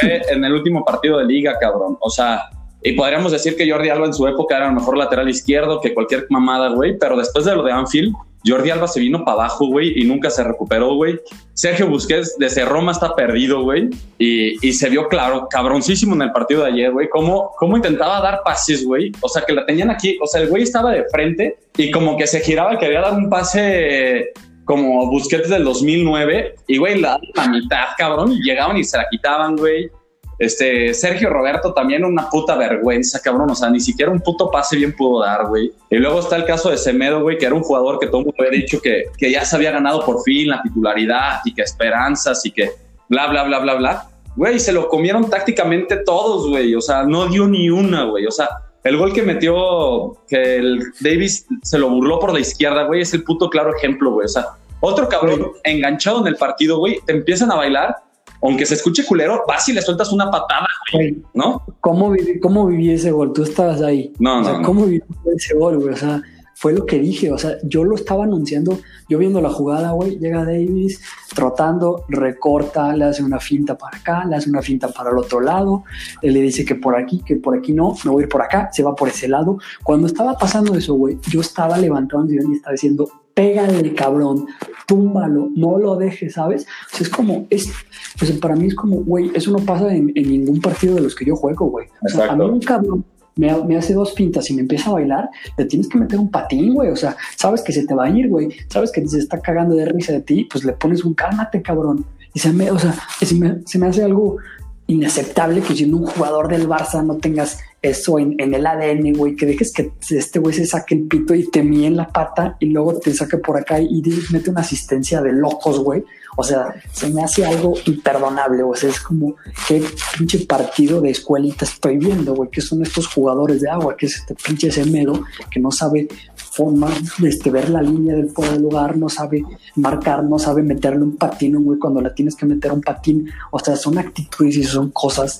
[0.00, 1.96] en el último partido de liga, cabrón.
[2.00, 2.50] O sea,
[2.82, 5.94] y podríamos decir que Jordi Alba en su época era el mejor lateral izquierdo que
[5.94, 8.14] cualquier mamada, güey, pero después de lo de Anfield,
[8.46, 11.18] Jordi Alba se vino para abajo, güey, y nunca se recuperó, güey.
[11.52, 16.62] Sergio Busquets desde Roma está perdido, güey, y, se vio claro, cabroncísimo en el partido
[16.62, 19.10] de ayer, güey, cómo, cómo intentaba dar pases, güey.
[19.20, 22.16] O sea, que la tenían aquí, o sea, el güey estaba de frente y como
[22.16, 24.32] que se giraba, quería dar un pase
[24.66, 29.56] como Busquets del 2009 y, güey, la, la mitad, cabrón, llegaban y se la quitaban,
[29.56, 29.90] güey.
[30.38, 33.50] Este, Sergio Roberto también una puta vergüenza, cabrón.
[33.50, 35.72] O sea, ni siquiera un puto pase bien pudo dar, güey.
[35.88, 38.26] Y luego está el caso de Semedo, güey, que era un jugador que todo el
[38.26, 41.62] mundo había dicho que, que ya se había ganado por fin la titularidad y que
[41.62, 42.72] esperanzas y que
[43.08, 44.08] bla, bla, bla, bla, bla.
[44.34, 46.74] Güey, se lo comieron tácticamente todos, güey.
[46.74, 48.26] O sea, no dio ni una, güey.
[48.26, 48.48] O sea,
[48.88, 53.12] el gol que metió, que el Davis se lo burló por la izquierda, güey, es
[53.14, 54.26] el puto claro ejemplo, güey.
[54.26, 54.46] O sea,
[54.80, 57.96] otro cabrón enganchado en el partido, güey, te empiezan a bailar,
[58.42, 61.64] aunque se escuche culero, vas y le sueltas una patada, güey, ¿no?
[61.80, 63.32] ¿Cómo viví, ¿Cómo viví ese gol?
[63.32, 64.12] Tú estabas ahí.
[64.18, 65.02] No, o sea, ¿Cómo viví
[65.34, 65.94] ese gol, güey?
[65.94, 66.22] O sea,
[66.58, 68.78] fue lo que dije, o sea, yo lo estaba anunciando,
[69.10, 71.02] yo viendo la jugada, güey, llega Davis
[71.34, 75.42] trotando, recorta, le hace una finta para acá, le hace una finta para el otro
[75.42, 75.84] lado,
[76.22, 78.40] él le dice que por aquí, que por aquí no, me voy a ir por
[78.40, 79.58] acá, se va por ese lado.
[79.84, 84.46] Cuando estaba pasando eso, güey, yo estaba levantando y estaba diciendo, pégale, cabrón,
[84.86, 86.66] túmbalo, no lo dejes, ¿sabes?
[86.90, 87.70] O sea, es como, es,
[88.18, 91.26] pues para mí es como, güey, eso no pasa en, ningún partido de los que
[91.26, 91.86] yo juego, güey.
[92.02, 93.04] O sea, a mí un cabrón
[93.36, 96.74] me, hace dos pintas y me empieza a bailar, le tienes que meter un patín,
[96.74, 96.90] güey.
[96.90, 98.48] O sea, sabes que se te va a ir, güey.
[98.68, 102.04] Sabes que se está cagando de risa de ti, pues le pones un cálmate, cabrón.
[102.34, 104.38] Y se me, o sea, se me, se me hace algo
[104.86, 107.58] inaceptable que siendo un jugador del Barça no tengas
[107.90, 111.48] eso en, el ADN, güey, que dejes que este güey se saque el pito y
[111.50, 115.20] te mía en la pata y luego te saque por acá y mete una asistencia
[115.22, 116.04] de locos, güey.
[116.38, 119.82] O sea, se me hace algo imperdonable, o sea, es como qué
[120.16, 124.16] pinche partido de escuelita estoy viendo, güey, que son estos jugadores de agua, que es
[124.16, 126.08] este pinche Semedo que no sabe
[126.56, 126.88] forma
[127.22, 129.44] este, ver la línea del fuera del lugar, no sabe
[129.76, 133.28] marcar, no sabe meterle un patín, güey, cuando la tienes que meter un patín.
[133.50, 135.38] O sea, son actitudes y son cosas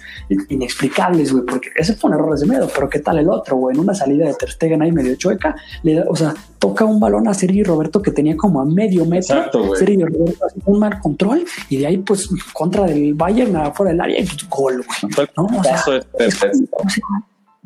[0.50, 3.74] inexplicables, güey, porque ese fue un error de miedo, pero ¿qué tal el otro, güey?
[3.74, 7.28] En una salida de Ter Stegen ahí medio chueca, le o sea, toca un balón
[7.28, 9.36] a Sergio Roberto que tenía como a medio metro.
[9.36, 13.92] Exacto, Sergio Roberto hace un mal control y de ahí, pues, contra del Bayern afuera
[13.92, 15.28] del área y pues, gol, güey.
[15.36, 15.44] ¿no?
[15.44, 15.82] O sea,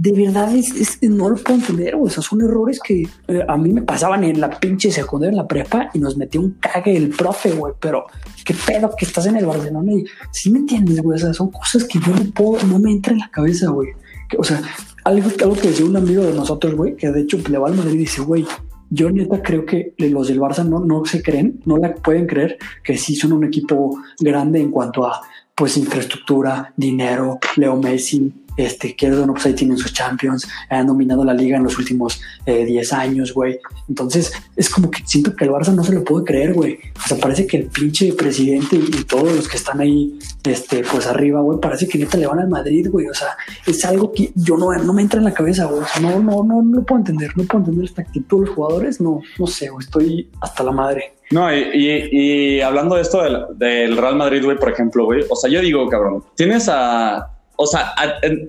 [0.00, 3.70] de verdad es, no lo puedo entender, o sea, son errores que eh, a mí
[3.70, 7.10] me pasaban en la pinche secundaria, en la prepa, y nos metió un cague el
[7.10, 8.06] profe, güey, pero
[8.42, 11.50] qué pedo que estás en el Barcelona y si me entiendes, güey, o sea, son
[11.50, 13.90] cosas que yo no puedo, no me entra en la cabeza, güey.
[14.38, 14.62] O sea,
[15.04, 17.74] algo, algo que decía un amigo de nosotros, güey, que de hecho le va al
[17.74, 18.46] Madrid y dice, güey,
[18.88, 22.56] yo neta creo que los del Barça no, no se creen, no la pueden creer
[22.82, 25.20] que sí son un equipo grande en cuanto a
[25.54, 31.24] pues infraestructura, dinero, Leo Messi, este, que no, pues ahí tienen sus Champions, han dominado
[31.24, 33.58] la liga en los últimos 10 eh, años, güey.
[33.88, 36.78] Entonces, es como que siento que el Barça no se lo puede creer, güey.
[36.96, 41.06] O sea, parece que el pinche presidente y todos los que están ahí, este, pues
[41.06, 43.06] arriba, güey, parece que neta le van al Madrid, güey.
[43.06, 43.36] O sea,
[43.66, 45.82] es algo que yo no, no me entra en la cabeza, güey.
[45.82, 48.54] O sea, no, no, no, no puedo entender, no puedo entender esta actitud de los
[48.54, 51.14] jugadores, no, no sé, güey, estoy hasta la madre.
[51.30, 53.22] No, y, hablando de esto
[53.54, 57.66] del Real Madrid, güey, por ejemplo, güey, o sea, yo digo, cabrón, tienes a o
[57.66, 57.92] sea,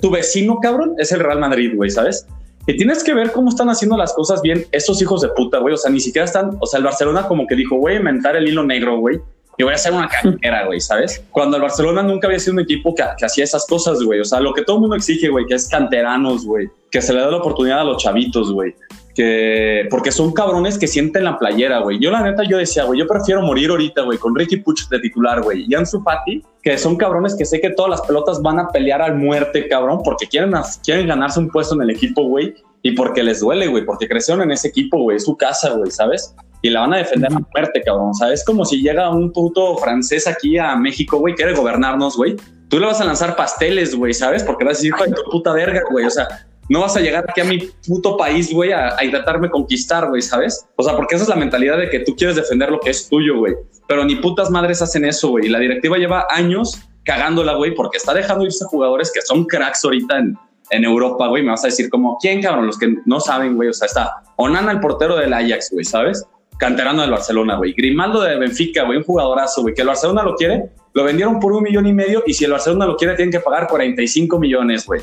[0.01, 2.25] tu vecino, cabrón, es el Real Madrid, güey, ¿sabes?
[2.65, 5.73] Y tienes que ver cómo están haciendo las cosas bien estos hijos de puta, güey.
[5.73, 8.37] O sea, ni siquiera están, o sea, el Barcelona como que dijo, voy a inventar
[8.37, 9.19] el hilo negro, güey.
[9.57, 11.21] Y voy a hacer una cantera, güey, ¿sabes?
[11.31, 14.21] Cuando el Barcelona nunca había sido un equipo que, que hacía esas cosas, güey.
[14.21, 16.69] O sea, lo que todo el mundo exige, güey, que es canteranos, güey.
[16.89, 18.73] Que se le da la oportunidad a los chavitos, güey
[19.13, 21.99] que porque son cabrones que sienten la playera, güey.
[21.99, 24.99] Yo la neta yo decía, güey, yo prefiero morir ahorita, güey, con Ricky Puch de
[24.99, 28.59] titular, güey, y Ansu Fati, que son cabrones que sé que todas las pelotas van
[28.59, 32.55] a pelear al muerte, cabrón, porque quieren, quieren ganarse un puesto en el equipo, güey,
[32.83, 35.91] y porque les duele, güey, porque crecieron en ese equipo, güey, es su casa, güey,
[35.91, 36.35] ¿sabes?
[36.63, 38.09] Y la van a defender a muerte, cabrón.
[38.11, 42.17] O sea, es como si llega un puto francés aquí a México, güey, quiere gobernarnos,
[42.17, 42.35] güey.
[42.69, 44.43] Tú le vas a lanzar pasteles, güey, ¿sabes?
[44.43, 46.05] Porque vas a decir, hijo tu puta verga, güey.
[46.05, 46.27] O sea,
[46.71, 50.21] no vas a llegar aquí a mi puto país, güey, a, a, intentarme conquistar, güey,
[50.21, 50.65] ¿sabes?
[50.77, 53.09] O sea, porque esa es la mentalidad de que tú quieres defender lo que es
[53.09, 53.55] tuyo, güey.
[53.89, 55.49] Pero ni putas madres hacen eso, güey.
[55.49, 60.19] La directiva lleva años cagándola, güey, porque está dejando irse jugadores que son cracks ahorita
[60.19, 60.37] en,
[60.69, 61.43] en Europa, güey.
[61.43, 62.67] Me vas a decir como, ¿quién, cabrón?
[62.67, 63.67] Los que no saben, güey.
[63.67, 66.25] O sea, está Onana, el portero del Ajax, güey, ¿sabes?
[66.57, 67.73] Canterano del Barcelona, güey.
[67.73, 69.73] Grimaldo de Benfica, güey, un jugadorazo, güey.
[69.73, 72.51] Que el Barcelona lo quiere, lo vendieron por un millón y medio y si el
[72.51, 75.01] Barcelona lo quiere, tienen que pagar 45 millones, güey.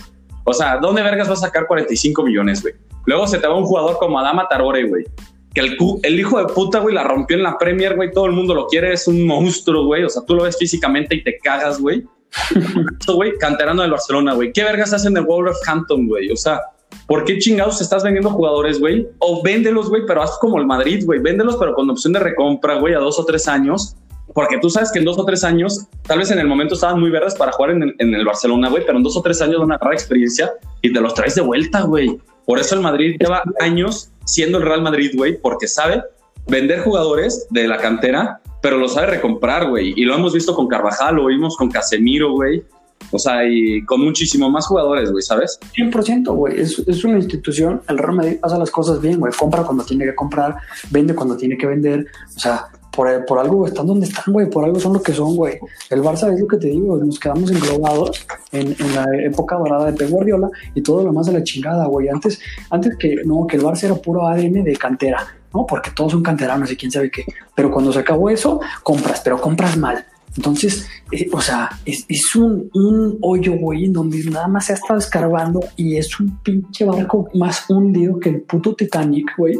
[0.50, 2.72] O sea, ¿dónde vergas va a sacar 45 millones, güey?
[3.04, 5.04] Luego se te va un jugador como Adama Tarore, güey.
[5.52, 8.10] Que el, el, hijo de puta, güey, la rompió en la Premier, güey.
[8.10, 10.04] Todo el mundo lo quiere, es un monstruo, güey.
[10.04, 12.02] O sea, tú lo ves físicamente y te cagas, güey.
[13.14, 14.50] güey, canterano del Barcelona, güey.
[14.50, 16.32] ¿Qué vergas hacen en el Wolverhampton, güey?
[16.32, 16.62] O sea,
[17.06, 19.06] ¿por qué chingados estás vendiendo jugadores, güey?
[19.18, 21.20] O véndelos, güey, pero haz como el Madrid, güey.
[21.20, 23.96] Véndelos, pero con opción de recompra, güey, a dos o tres años.
[24.34, 27.00] Porque tú sabes que en dos o tres años, tal vez en el momento estaban
[27.00, 29.60] muy verdes para jugar en en el Barcelona, güey, pero en dos o tres años
[29.60, 32.20] una rara experiencia y te los traes de vuelta, güey.
[32.46, 36.02] Por eso el Madrid lleva años siendo el Real Madrid, güey, porque sabe
[36.46, 39.92] vender jugadores de la cantera, pero lo sabe recomprar, güey.
[39.96, 42.62] Y lo hemos visto con Carvajal, lo vimos con Casemiro, güey.
[43.10, 45.58] O sea, y con muchísimo más jugadores, güey, ¿sabes?
[45.76, 46.60] 100%, güey.
[46.60, 47.82] Es, es, una institución.
[47.88, 49.32] El Real Madrid hace las cosas bien, güey.
[49.32, 50.56] Compra cuando tiene que comprar,
[50.90, 52.06] vende cuando tiene que vender.
[52.34, 54.48] O sea, por, por algo están donde están, güey.
[54.48, 55.58] Por algo son lo que son, güey.
[55.90, 56.96] El Barça es lo que te digo.
[56.96, 61.26] Nos quedamos englobados en, en la época dorada de Pep Guardiola y todo lo más
[61.26, 62.08] de la chingada, güey.
[62.08, 65.26] Antes, antes que, no, que el Barça era puro ADN de cantera.
[65.52, 65.66] ¿no?
[65.66, 67.24] Porque todos son canteranos y quién sabe qué.
[67.54, 70.04] Pero cuando se acabó eso, compras, pero compras mal.
[70.36, 74.76] Entonces, eh, o sea, es, un, un, hoyo, güey, en donde nada más se ha
[74.76, 79.58] estado escarbando y es un pinche barco más hundido que el puto Titanic, güey.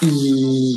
[0.00, 0.76] Y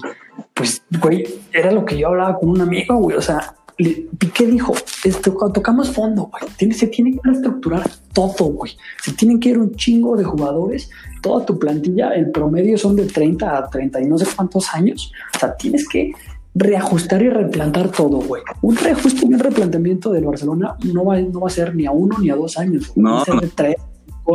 [0.60, 3.16] pues, güey, era lo que yo hablaba con un amigo, güey.
[3.16, 4.74] O sea, Piqué dijo,
[5.06, 8.74] esto, cuando tocamos fondo, güey, tiene, se tiene que reestructurar todo, güey.
[9.02, 10.90] Se tienen que ir un chingo de jugadores,
[11.22, 15.14] toda tu plantilla, el promedio son de 30 a 30 y no sé cuántos años.
[15.34, 16.12] O sea, tienes que
[16.54, 18.44] reajustar y replantar todo, güey.
[18.62, 21.92] Un reajuste y un replanteamiento del Barcelona no va, no va a ser ni a
[21.92, 23.14] uno ni a dos años, no.
[23.14, 23.76] va a ser de tres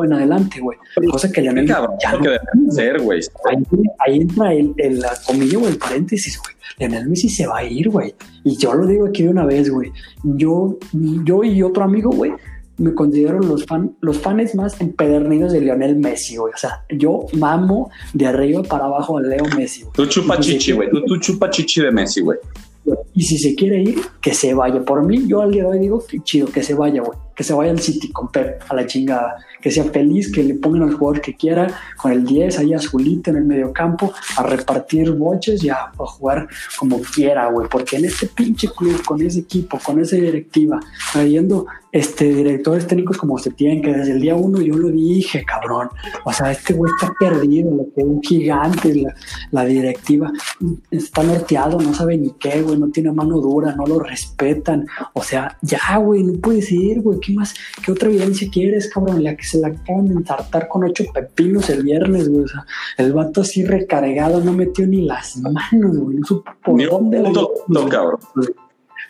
[0.03, 0.79] en adelante, güey.
[1.11, 1.67] Cosa que cabrón,
[2.03, 3.21] ya no que güey.
[3.49, 3.63] Ahí,
[4.07, 6.55] ahí, entra el, el la comillo o el paréntesis, güey.
[6.79, 8.15] Leonel Messi se va a ir, güey.
[8.43, 9.93] Y yo lo digo aquí de una vez, güey.
[10.23, 10.79] Yo,
[11.25, 12.33] yo y otro amigo, güey,
[12.79, 16.53] me considero los, fan, los fans más empedernidos de Lionel Messi, güey.
[16.53, 19.83] O sea, yo mamo de arriba para abajo a Leo Messi.
[19.83, 19.93] Güey.
[19.95, 20.91] Tú chupa chichi, güey.
[20.91, 22.39] Tú, tú chupa chichi de Messi, güey.
[23.15, 24.81] Y si se quiere ir, que se vaya.
[24.85, 27.19] Por mí, yo al día de hoy digo que chido, que se vaya, güey.
[27.35, 29.37] Que se vaya al City con Pep a la chingada.
[29.61, 31.67] Que sea feliz, que le pongan al jugador que quiera,
[31.97, 36.47] con el 10 ahí azulito en el medio campo, a repartir boches y a, jugar
[36.79, 37.69] como quiera, güey.
[37.69, 40.81] Porque en este pinche club, con ese equipo, con esa directiva,
[41.13, 45.45] trayendo este, directores técnicos como se tienen, que desde el día uno yo lo dije,
[45.45, 45.89] cabrón.
[46.25, 49.15] O sea, este güey está perdido, lo que es un gigante, la,
[49.53, 50.33] la, directiva
[50.91, 54.89] está norteado, no sabe ni qué, güey, no tiene mano dura, no lo respetan.
[55.13, 57.55] O sea, ya, güey, no puedes ir, güey, ¿qué más?
[57.85, 59.23] ¿Qué otra evidencia quieres, cabrón?
[59.23, 62.45] La que se la acaban de ensartar con ocho pepinos el viernes, güey.
[62.45, 62.67] O sea,
[62.99, 67.19] el vato así recargado, no metió ni las manos, güey, no supo por Ni dónde
[67.19, 68.21] un la puto, no, cabrón.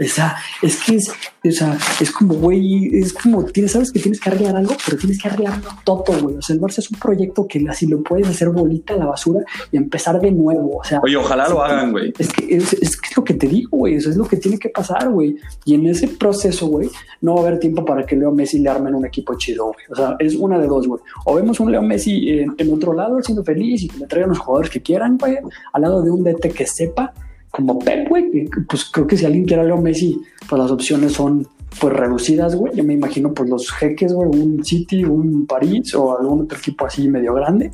[0.00, 4.00] O sea, es que es, o sea, es como, güey, es como, tienes, sabes que
[4.00, 6.36] tienes que arreglar algo, pero tienes que arreglarlo todo, güey.
[6.36, 9.06] O sea, el Barça es un proyecto que así lo puedes hacer bolita a la
[9.06, 10.78] basura y empezar de nuevo.
[10.78, 12.12] O sea, Oye, ojalá lo hagan, güey.
[12.18, 13.94] es que es, es que es lo que te digo, güey.
[13.94, 15.36] Eso es lo que tiene que pasar, güey.
[15.64, 18.70] Y en ese proceso, güey, no va a haber tiempo para que Leo Messi le
[18.70, 19.84] armen un equipo chido, güey.
[19.90, 21.00] O sea, es una de dos, güey.
[21.24, 24.30] O vemos un Leo Messi en, en otro lado siendo feliz y que le traigan
[24.30, 25.38] los jugadores que quieran, güey,
[25.72, 27.12] al lado de un DT que sepa
[27.54, 31.12] como Pep, güey, pues creo que si alguien quiere a Leo Messi, pues las opciones
[31.12, 31.46] son
[31.78, 32.74] pues reducidas, güey.
[32.74, 36.84] Yo me imagino pues los jeques, güey, un City, un París o algún otro equipo
[36.84, 37.70] así medio grande.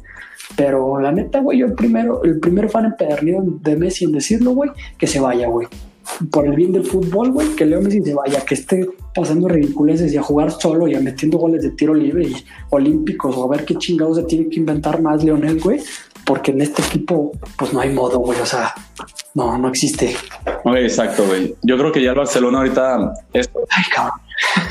[0.55, 4.51] Pero la neta, güey, yo el primero, el primer fan empedernido de Messi en decirlo,
[4.51, 5.66] güey, que se vaya, güey.
[6.31, 10.12] Por el bien del fútbol, güey, que Leo Messi se vaya, que esté pasando ridiculeces
[10.12, 12.35] y a jugar solo y a metiendo goles de tiro libre y
[12.69, 15.81] olímpicos o a ver qué chingados se tiene que inventar más Leonel, güey.
[16.31, 18.38] Porque en este equipo, pues no hay modo, güey.
[18.38, 18.73] O sea,
[19.35, 20.14] no, no existe.
[20.62, 21.57] Okay, exacto, güey.
[21.62, 23.14] Yo creo que ya el Barcelona ahorita.
[23.33, 24.21] Esto, Ay, cabrón.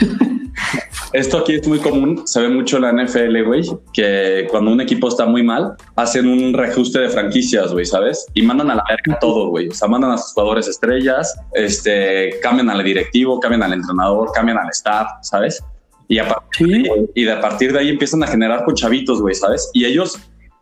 [1.12, 2.26] esto aquí es muy común.
[2.26, 3.64] Se ve mucho en la NFL, güey.
[3.92, 8.26] Que cuando un equipo está muy mal, hacen un reajuste de franquicias, güey, ¿sabes?
[8.34, 9.68] Y mandan a la verga todo, güey.
[9.68, 14.60] O sea, mandan a sus jugadores estrellas, este, cambian al directivo, cambian al entrenador, cambian
[14.60, 15.62] al staff, ¿sabes?
[16.08, 16.90] Y a, partir, Sí.
[17.16, 19.70] y de a partir de ahí empiezan a generar con chavitos, güey, ¿sabes?
[19.74, 20.18] Y ellos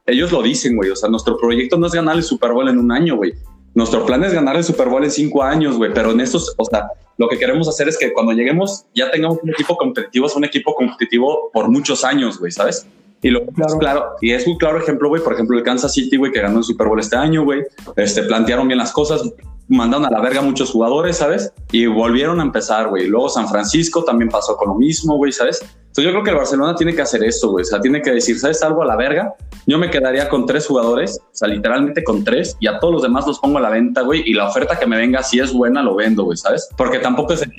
[0.07, 0.89] ellos lo dicen, güey.
[0.89, 3.33] O sea, nuestro proyecto no es ganar el Super Bowl en un año, güey.
[3.75, 5.93] Nuestro plan es ganar el Super Bowl en cinco años, güey.
[5.93, 9.39] Pero en estos, o sea, lo que queremos hacer es que cuando lleguemos ya tengamos
[9.43, 12.87] un equipo competitivo, es un equipo competitivo por muchos años, güey, ¿sabes?
[13.21, 13.77] Y lo claro.
[13.79, 16.59] claro, y es un claro ejemplo, güey, por ejemplo, el Kansas City, güey, que ganó
[16.59, 17.63] el Super Bowl este año, güey,
[17.95, 19.23] este, plantearon bien las cosas,
[19.67, 21.51] mandaron a la verga a muchos jugadores, ¿sabes?
[21.71, 23.07] Y volvieron a empezar, güey.
[23.07, 25.65] Luego San Francisco también pasó con lo mismo, güey, ¿sabes?
[25.97, 27.63] Entonces yo creo que el Barcelona tiene que hacer esto, güey.
[27.63, 29.33] O sea, tiene que decir, ¿sabes algo a la verga?
[29.65, 33.01] Yo me quedaría con tres jugadores, o sea, literalmente con tres, y a todos los
[33.01, 34.21] demás los pongo a la venta, güey.
[34.23, 36.69] Y la oferta que me venga, si es buena, lo vendo, güey, ¿sabes?
[36.77, 37.51] Porque tampoco es el,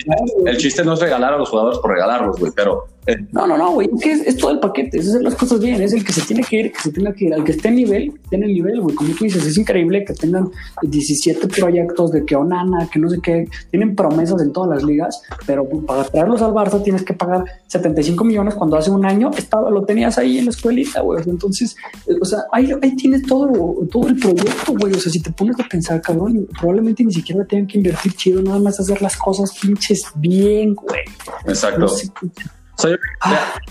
[0.46, 2.86] el chiste no es regalar a los jugadores por regalarlos, güey, pero
[3.32, 5.92] no, no, no, güey, es, es, todo el paquete, es hacer las cosas bien, es
[5.92, 7.76] el que se tiene que ir, que se tiene que ir, al que esté en
[7.76, 10.50] nivel, esté en el nivel, güey, como tú dices, es increíble que tengan
[10.82, 15.22] 17 proyectos de que Onana, que no sé qué, tienen promesas en todas las ligas,
[15.46, 19.70] pero para traerlos al Barça tienes que pagar 75 millones cuando hace un año estaba,
[19.70, 21.76] lo tenías ahí en la escuelita, güey, entonces,
[22.20, 25.58] o sea, ahí, ahí tienes todo, todo el proyecto, güey, o sea, si te pones
[25.58, 29.58] a pensar, cabrón, probablemente ni siquiera tengan que invertir chido, nada más hacer las cosas
[29.58, 31.00] pinches bien, güey.
[31.46, 31.80] Exacto.
[31.80, 32.10] No sé,
[32.78, 32.98] o sea, yo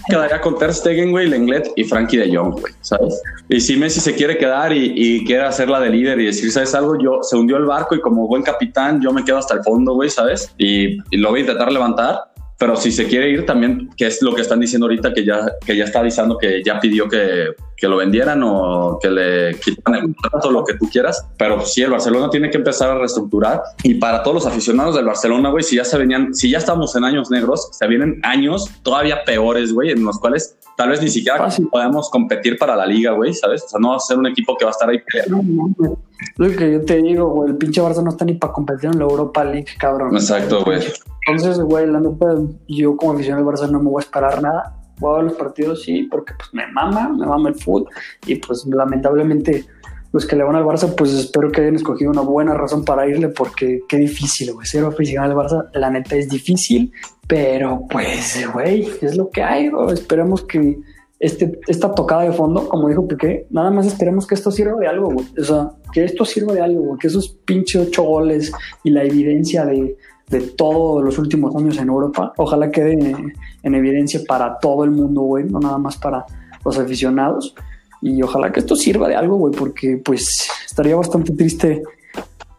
[0.09, 3.21] quedaría con Ter Stegen, güey, Lenglet y Frankie de Jong, güey, ¿sabes?
[3.47, 6.75] Y si Messi se quiere quedar y, y, quiere hacerla de líder y decir, ¿sabes
[6.75, 6.99] algo?
[6.99, 9.93] Yo se hundió el barco y como buen capitán yo me quedo hasta el fondo,
[9.93, 10.53] güey, ¿sabes?
[10.57, 12.19] Y, y lo voy a intentar levantar
[12.57, 15.51] pero si se quiere ir también, que es lo que están diciendo ahorita, que ya,
[15.63, 20.01] que ya está avisando que ya pidió que, que lo vendieran o que le quitaran
[20.01, 21.23] el contrato, lo que tú quieras.
[21.37, 23.61] Pero sí, el Barcelona tiene que empezar a reestructurar.
[23.83, 26.95] Y para todos los aficionados del Barcelona, güey, si ya se venían, si ya estamos
[26.95, 31.09] en años negros, se vienen años todavía peores, güey, en los cuales tal vez ni
[31.09, 31.67] siquiera Fácil.
[31.69, 33.63] podemos competir para la liga, güey, ¿sabes?
[33.63, 35.43] O sea, no va a ser un equipo que va a estar ahí peleando.
[35.43, 35.97] No, no,
[36.37, 38.99] lo que yo te digo, güey, el pinche Barça no está ni para competir en
[38.99, 40.15] la Europa League, cabrón.
[40.15, 40.79] Exacto, güey.
[41.27, 42.25] Entonces, güey, la neta,
[42.67, 44.75] yo como aficionado del Barça no me voy a esperar nada.
[44.99, 47.89] Voy a ver los partidos, sí, porque pues me mama, me mama el fútbol.
[48.25, 49.65] Y pues lamentablemente
[50.13, 53.07] los que le van al Barça, pues espero que hayan escogido una buena razón para
[53.07, 54.65] irle, porque qué difícil, güey.
[54.65, 56.91] Ser aficionado al Barça, la neta es difícil,
[57.27, 59.93] pero pues, güey, es lo que hay, güey.
[59.93, 60.77] Esperemos que
[61.19, 64.87] este, esta tocada de fondo, como dijo Piqué, nada más esperemos que esto sirva de
[64.87, 65.27] algo, güey.
[65.37, 66.99] O sea, que esto sirva de algo, güey.
[66.99, 68.51] Que esos pinches ocho goles
[68.83, 69.97] y la evidencia de
[70.29, 72.33] de todos los últimos años en Europa.
[72.37, 76.25] Ojalá quede en, en evidencia para todo el mundo, güey, no nada más para
[76.65, 77.55] los aficionados.
[78.01, 81.81] Y ojalá que esto sirva de algo, güey, porque pues estaría bastante triste,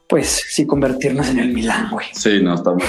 [0.09, 2.07] pues, si convertirnos en el Milán, güey.
[2.12, 2.83] Sí, no, está muy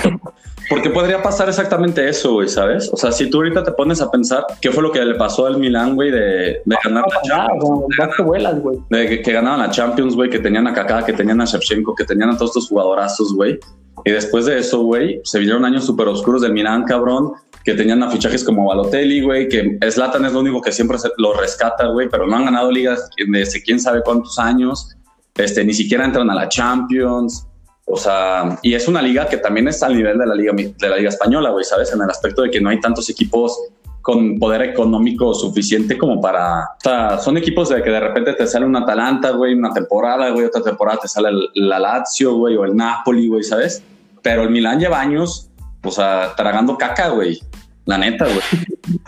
[0.69, 2.89] Porque podría pasar exactamente eso, güey, ¿sabes?
[2.93, 5.45] O sea, si tú ahorita te pones a pensar qué fue lo que le pasó
[5.45, 7.85] al Milán, güey, de, de ganar la Champions.
[8.17, 8.79] De, vuelas, güey.
[8.89, 11.93] De que, que, ganaban la Champions, güey, que tenían a Kaká, que tenían a Shevchenko,
[11.93, 13.59] que tenían a todos estos jugadorazos, güey.
[14.05, 17.33] Y después de eso, güey, se vinieron años súper oscuros del Milán, cabrón,
[17.63, 21.33] que tenían a fichajes como Balotelli, güey, que Zlatan es lo único que siempre lo
[21.33, 24.95] rescata, güey, pero no han ganado ligas desde quién sabe cuántos años,
[25.35, 27.45] este, ni siquiera entran a la Champions,
[27.85, 30.89] o sea, y es una liga que también está al nivel de la liga, de
[30.89, 31.91] la liga española, güey, ¿sabes?
[31.91, 33.57] En el aspecto de que no hay tantos equipos
[34.01, 36.61] con poder económico suficiente como para...
[36.61, 40.29] O sea, son equipos de que de repente te sale un Atalanta, güey, una temporada,
[40.29, 43.83] güey, otra temporada te sale la Lazio, güey, o el Napoli, güey, ¿sabes?
[44.21, 45.49] Pero el Milán lleva años,
[45.83, 47.39] o sea, tragando caca, güey.
[47.85, 48.39] La neta, güey.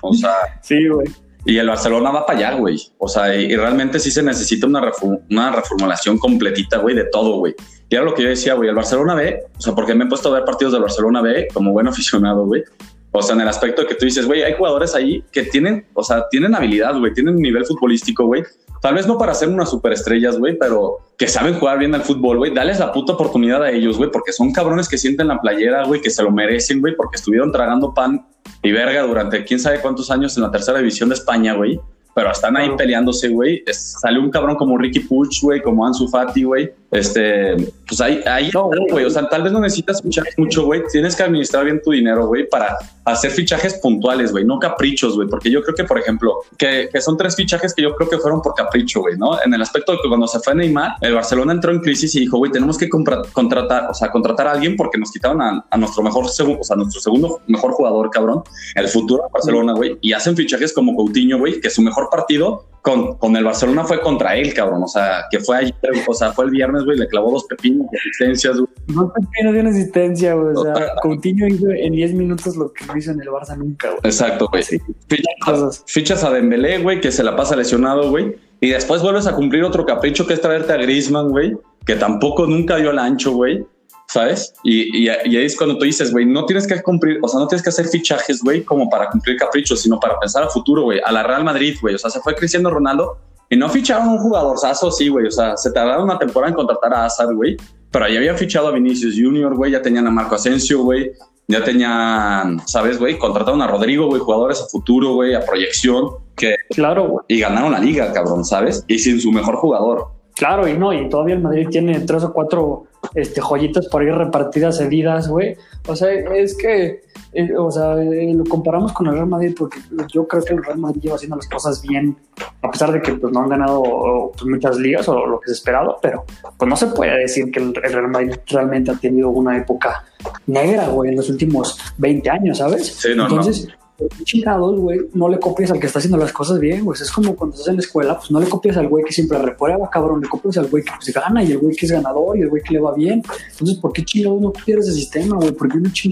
[0.01, 0.33] O sea...
[0.61, 1.07] sí, güey.
[1.43, 2.77] Y el Barcelona va para allá, güey.
[2.99, 7.05] O sea, y, y, realmente sí se necesita una, reform una reformulación completita, güey, de
[7.05, 7.55] todo, güey.
[7.89, 10.07] Y era lo que yo decía, güey, el Barcelona B, o sea, porque me he
[10.07, 12.63] puesto a ver partidos del Barcelona B como buen aficionado, güey.
[13.11, 16.03] O sea, en el aspecto que tú dices, güey, hay jugadores ahí que tienen, o
[16.03, 18.43] sea, tienen habilidad, güey, tienen nivel futbolístico, güey.
[18.81, 22.37] Tal vez no para ser unas superestrellas, güey, pero que saben jugar bien al fútbol,
[22.37, 22.53] güey.
[22.53, 26.01] Dales la puta oportunidad a ellos, güey, porque son cabrones que sienten la playera, güey,
[26.01, 28.25] que se lo merecen, güey, porque estuvieron tragando pan
[28.63, 31.79] y verga durante quién sabe cuántos años en la tercera división de España, güey
[32.13, 33.63] pero están ahí peleándose, güey.
[33.71, 36.71] Sale un cabrón como Ricky Puch, güey, como Ansu Fati, güey.
[36.91, 37.55] Este,
[37.87, 38.51] pues ahí, ahí,
[38.89, 39.05] güey.
[39.05, 40.83] o sea, tal vez no necesitas fichajes mucho, güey.
[40.91, 45.27] Tienes que administrar bien tu dinero, güey, para hacer fichajes puntuales, güey, no caprichos, güey.
[45.29, 48.17] Porque yo creo que, por ejemplo, que, que, son tres fichajes que yo creo que
[48.17, 49.41] fueron por capricho, güey, ¿no?
[49.41, 52.21] En el aspecto de que cuando se fue Neymar, el Barcelona entró en crisis y
[52.21, 55.77] dijo, güey, tenemos que contratar, o sea, contratar a alguien porque nos quitaron a, a
[55.77, 58.43] nuestro mejor o sea, nuestro segundo mejor jugador, cabrón,
[58.75, 59.97] el futuro de Barcelona, güey.
[60.01, 64.01] Y hacen fichajes como Coutinho, güey, que su mejor partido con, con, el Barcelona fue
[64.01, 64.83] contra él, cabrón.
[64.83, 65.75] O sea, que fue ayer,
[66.07, 68.69] o sea, fue el viernes, güey, le clavó dos pepinos de asistencias, güey.
[68.87, 70.55] No pepinos de una asistencia, güey.
[70.55, 73.89] O sea, Coutinho hizo en 10 minutos lo que no hizo en el Barça nunca,
[73.89, 74.01] güey.
[74.03, 74.63] Exacto, güey.
[74.63, 74.79] Sí.
[75.07, 78.35] Fichas, fichas, a Dembélé, güey, que se la pasa lesionado, güey.
[78.59, 82.45] Y después vuelves a cumplir otro capricho que es traerte a Griezmann, güey, que tampoco
[82.45, 83.65] nunca dio el ancho, güey.
[84.11, 84.53] ¿Sabes?
[84.63, 87.39] Y, y, y, ahí es cuando tú dices, güey, no tienes que cumplir, o sea,
[87.39, 90.83] no tienes que hacer fichajes, güey, como para cumplir caprichos, sino para pensar a futuro,
[90.83, 91.95] güey, a la Real Madrid, güey.
[91.95, 93.17] O sea, se fue Cristiano Ronaldo
[93.49, 95.27] Y no ficharon un jugadorzazo, sí, güey.
[95.27, 97.55] O sea, se tardaron una temporada en contratar a Hazard, güey.
[97.89, 99.71] Pero ya habían fichado a Vinicius Junior, güey.
[99.71, 101.11] Ya tenían a Marco Asensio, güey.
[101.47, 103.17] Ya tenían, ¿sabes, güey?
[103.17, 104.21] Contrataron a Rodrigo, güey.
[104.21, 106.11] Jugadores a futuro, güey, a proyección.
[106.35, 107.25] Que, claro, güey.
[107.27, 108.85] Y ganaron la liga, cabrón, ¿sabes?
[108.87, 110.10] Y sin su mejor jugador.
[110.35, 114.09] Claro, y no, y todavía el Madrid tiene tres o cuatro este, joyitas por ahí
[114.09, 115.55] repartidas, heridas, güey.
[115.87, 117.03] O sea, es que,
[117.33, 119.79] eh, o sea, eh, lo comparamos con el Real Madrid porque
[120.11, 122.17] yo creo que el Real Madrid lleva haciendo las cosas bien,
[122.61, 125.53] a pesar de que pues, no han ganado pues, muchas ligas o lo que se
[125.53, 126.25] esperado, pero
[126.57, 130.05] pues no se puede decir que el, Real Madrid realmente ha tenido una época
[130.47, 132.87] negra, güey, en los últimos 20 años, ¿sabes?
[132.87, 133.80] Sí, no, Entonces, no
[134.23, 136.99] chingados, güey, no le copias al que está haciendo las cosas bien, güey.
[136.99, 139.37] Es como cuando estás en la escuela, pues no le copias al güey que siempre
[139.37, 140.21] reprueba, cabrón.
[140.21, 142.49] Le copias al güey que pues, gana y el güey que es ganador y el
[142.49, 143.23] güey que le va bien.
[143.51, 145.51] Entonces, ¿por qué chingados no copiar ese sistema, güey?
[145.51, 145.69] ¿Por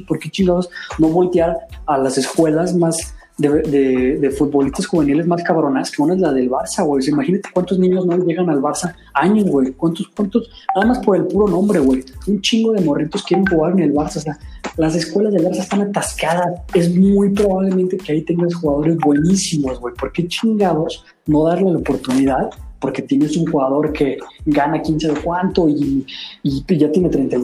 [0.07, 5.91] ¿Por qué chingados no voltear a las escuelas más de, de, futbolistas juveniles más cabronas
[5.91, 7.07] que una es la del Barça, güey.
[7.07, 9.71] imagínate cuántos niños no llegan al Barça años, güey.
[9.71, 10.49] ¿Cuántos, cuántos?
[10.75, 12.03] Nada más por el puro nombre, güey.
[12.27, 14.17] Un chingo de morritos quieren jugar en el Barça.
[14.17, 14.37] O sea,
[14.79, 16.61] las escuelas del Barça están atascadas.
[16.73, 19.93] Es muy probablemente que ahí tengas jugadores buenísimos, güey.
[19.93, 22.49] ¿Por qué chingados no darle la oportunidad
[22.79, 26.05] porque tienes un jugador que gana 15 de cuánto y,
[26.43, 27.37] y ya tiene 30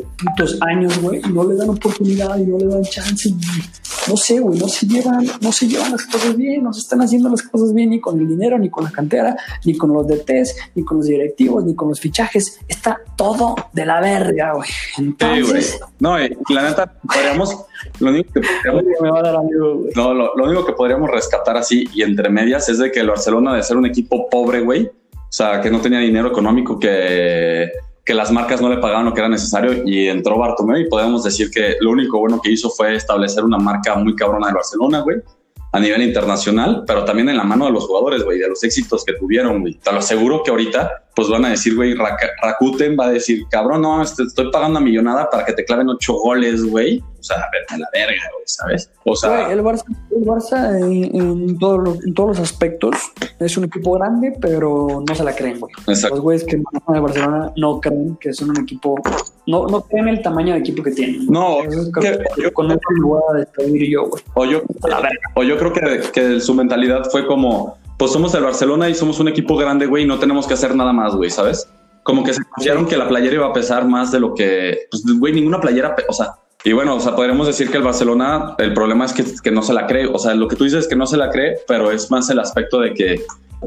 [0.61, 3.29] años, güey, y no le dan oportunidad y no le dan chance.
[3.29, 3.36] Y,
[4.07, 7.01] no sé, güey, no se llevan, no se llevan las cosas bien, no se están
[7.01, 10.07] haciendo las cosas bien ni con el dinero, ni con la cantera, ni con los
[10.07, 12.59] DTs, ni con los directivos, ni con los fichajes.
[12.67, 14.69] Está todo de la verga, güey.
[14.97, 17.65] Entonces, No, eh, la neta, podríamos,
[17.99, 18.41] lo único que
[19.95, 23.07] no, lo, lo único que podríamos rescatar así y entre medias es de que el
[23.07, 24.91] Barcelona de ser un equipo pobre, güey,
[25.36, 27.71] sea, que no tenía dinero económico, que,
[28.03, 31.23] que las marcas no le pagaban lo que era necesario y entró Bartomeu y podemos
[31.23, 35.01] decir que lo único bueno que hizo fue establecer una marca muy cabrona de Barcelona,
[35.01, 35.17] güey
[35.75, 39.03] a nivel internacional, pero también en la mano de los jugadores, güey, de los éxitos
[39.03, 39.73] que tuvieron, güey.
[39.73, 41.95] Te lo aseguro que ahorita, pues van a decir, güey,
[42.41, 46.13] Rakuten va a decir, cabrón, no, estoy pagando una millonada para que te claven ocho
[46.13, 47.01] goles, güey.
[47.20, 48.91] O sea, a la verga, güey, ¿sabes?
[49.03, 49.51] O sea...
[49.51, 52.95] el Barça, el Barça en, todos los aspectos
[53.39, 55.74] es un equipo grande, pero no se la creen, güey.
[55.88, 58.95] Los güeyes que manejan de Barcelona no creen que son un equipo
[59.47, 61.26] no, no creen el tamaño de equipo que tienen.
[61.28, 64.24] No, yo, con eso me voy a despedir yo, güey.
[64.34, 64.61] O yo,
[65.36, 69.20] o yo creo que, que su mentalidad fue como, pues somos el Barcelona y somos
[69.20, 71.68] un equipo grande, güey, y no tenemos que hacer nada más, güey, ¿sabes?
[72.04, 75.04] Como que se confiaron que la playera iba a pesar más de lo que, pues,
[75.18, 78.74] güey, ninguna playera, o sea, y bueno, o sea, podríamos decir que el Barcelona, el
[78.74, 80.88] problema es que, que, no se la cree, o sea, lo que tú dices es
[80.88, 83.22] que no se la cree, pero es más el aspecto de que,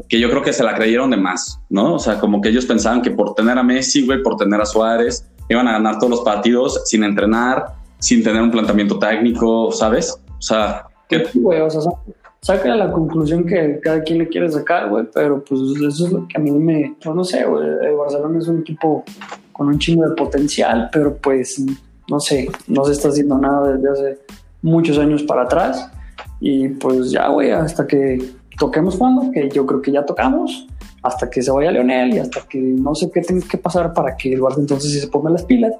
[0.09, 1.93] que yo creo que se la creyeron de más, ¿no?
[1.93, 4.65] O sea, como que ellos pensaban que por tener a Messi, güey, por tener a
[4.65, 10.19] Suárez, iban a ganar todos los partidos sin entrenar, sin tener un planteamiento técnico, ¿sabes?
[10.37, 11.25] O sea, que...
[11.33, 11.81] Güey, o sea,
[12.41, 16.27] saca la conclusión que cada quien le quiere sacar, güey, pero pues eso es lo
[16.27, 16.95] que a mí me...
[17.03, 19.03] Pues, no sé, güey, Barcelona es un equipo
[19.51, 21.61] con un chingo de potencial, pero pues,
[22.09, 24.19] no sé, no se está haciendo nada desde hace
[24.61, 25.91] muchos años para atrás.
[26.39, 30.67] Y pues ya, güey, hasta que toquemos fondo, que yo creo que ya tocamos,
[31.01, 34.15] hasta que se vaya Leonel y hasta que no sé qué tiene que pasar para
[34.15, 35.73] que el Barça entonces se ponga las pilas.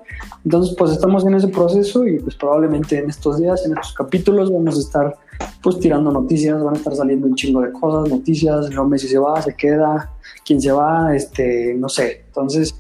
[0.45, 4.51] Entonces, pues estamos en ese proceso y pues probablemente en estos días, en estos capítulos,
[4.51, 5.15] vamos a estar
[5.61, 9.19] pues tirando noticias, van a estar saliendo un chingo de cosas, noticias, no Messi se
[9.19, 10.11] va, se queda,
[10.45, 12.23] quién se va, este, no sé.
[12.27, 12.75] Entonces,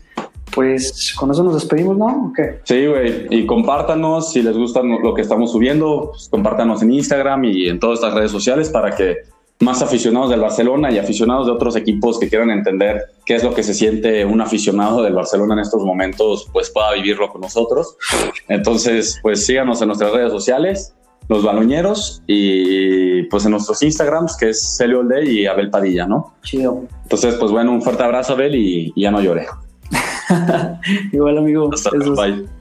[0.53, 2.33] pues con eso nos despedimos, ¿no?
[2.63, 3.27] Sí, güey.
[3.29, 7.79] Y compártanos si les gusta lo que estamos subiendo, pues, compártanos en Instagram y en
[7.79, 9.17] todas estas redes sociales para que
[9.61, 13.53] más aficionados del Barcelona y aficionados de otros equipos que quieran entender qué es lo
[13.53, 17.97] que se siente un aficionado del Barcelona en estos momentos, pues pueda vivirlo con nosotros.
[18.47, 20.95] Entonces, pues síganos en nuestras redes sociales,
[21.27, 26.33] los baloñeros, y pues en nuestros Instagrams, que es Celio Olde y Abel Padilla, ¿no?
[26.41, 26.85] Chido.
[27.03, 29.45] Entonces, pues bueno, un fuerte abrazo, Abel, y, ya no llore.
[31.11, 31.69] Igual, amigo.
[31.73, 32.15] Hasta luego.
[32.15, 32.58] Bye.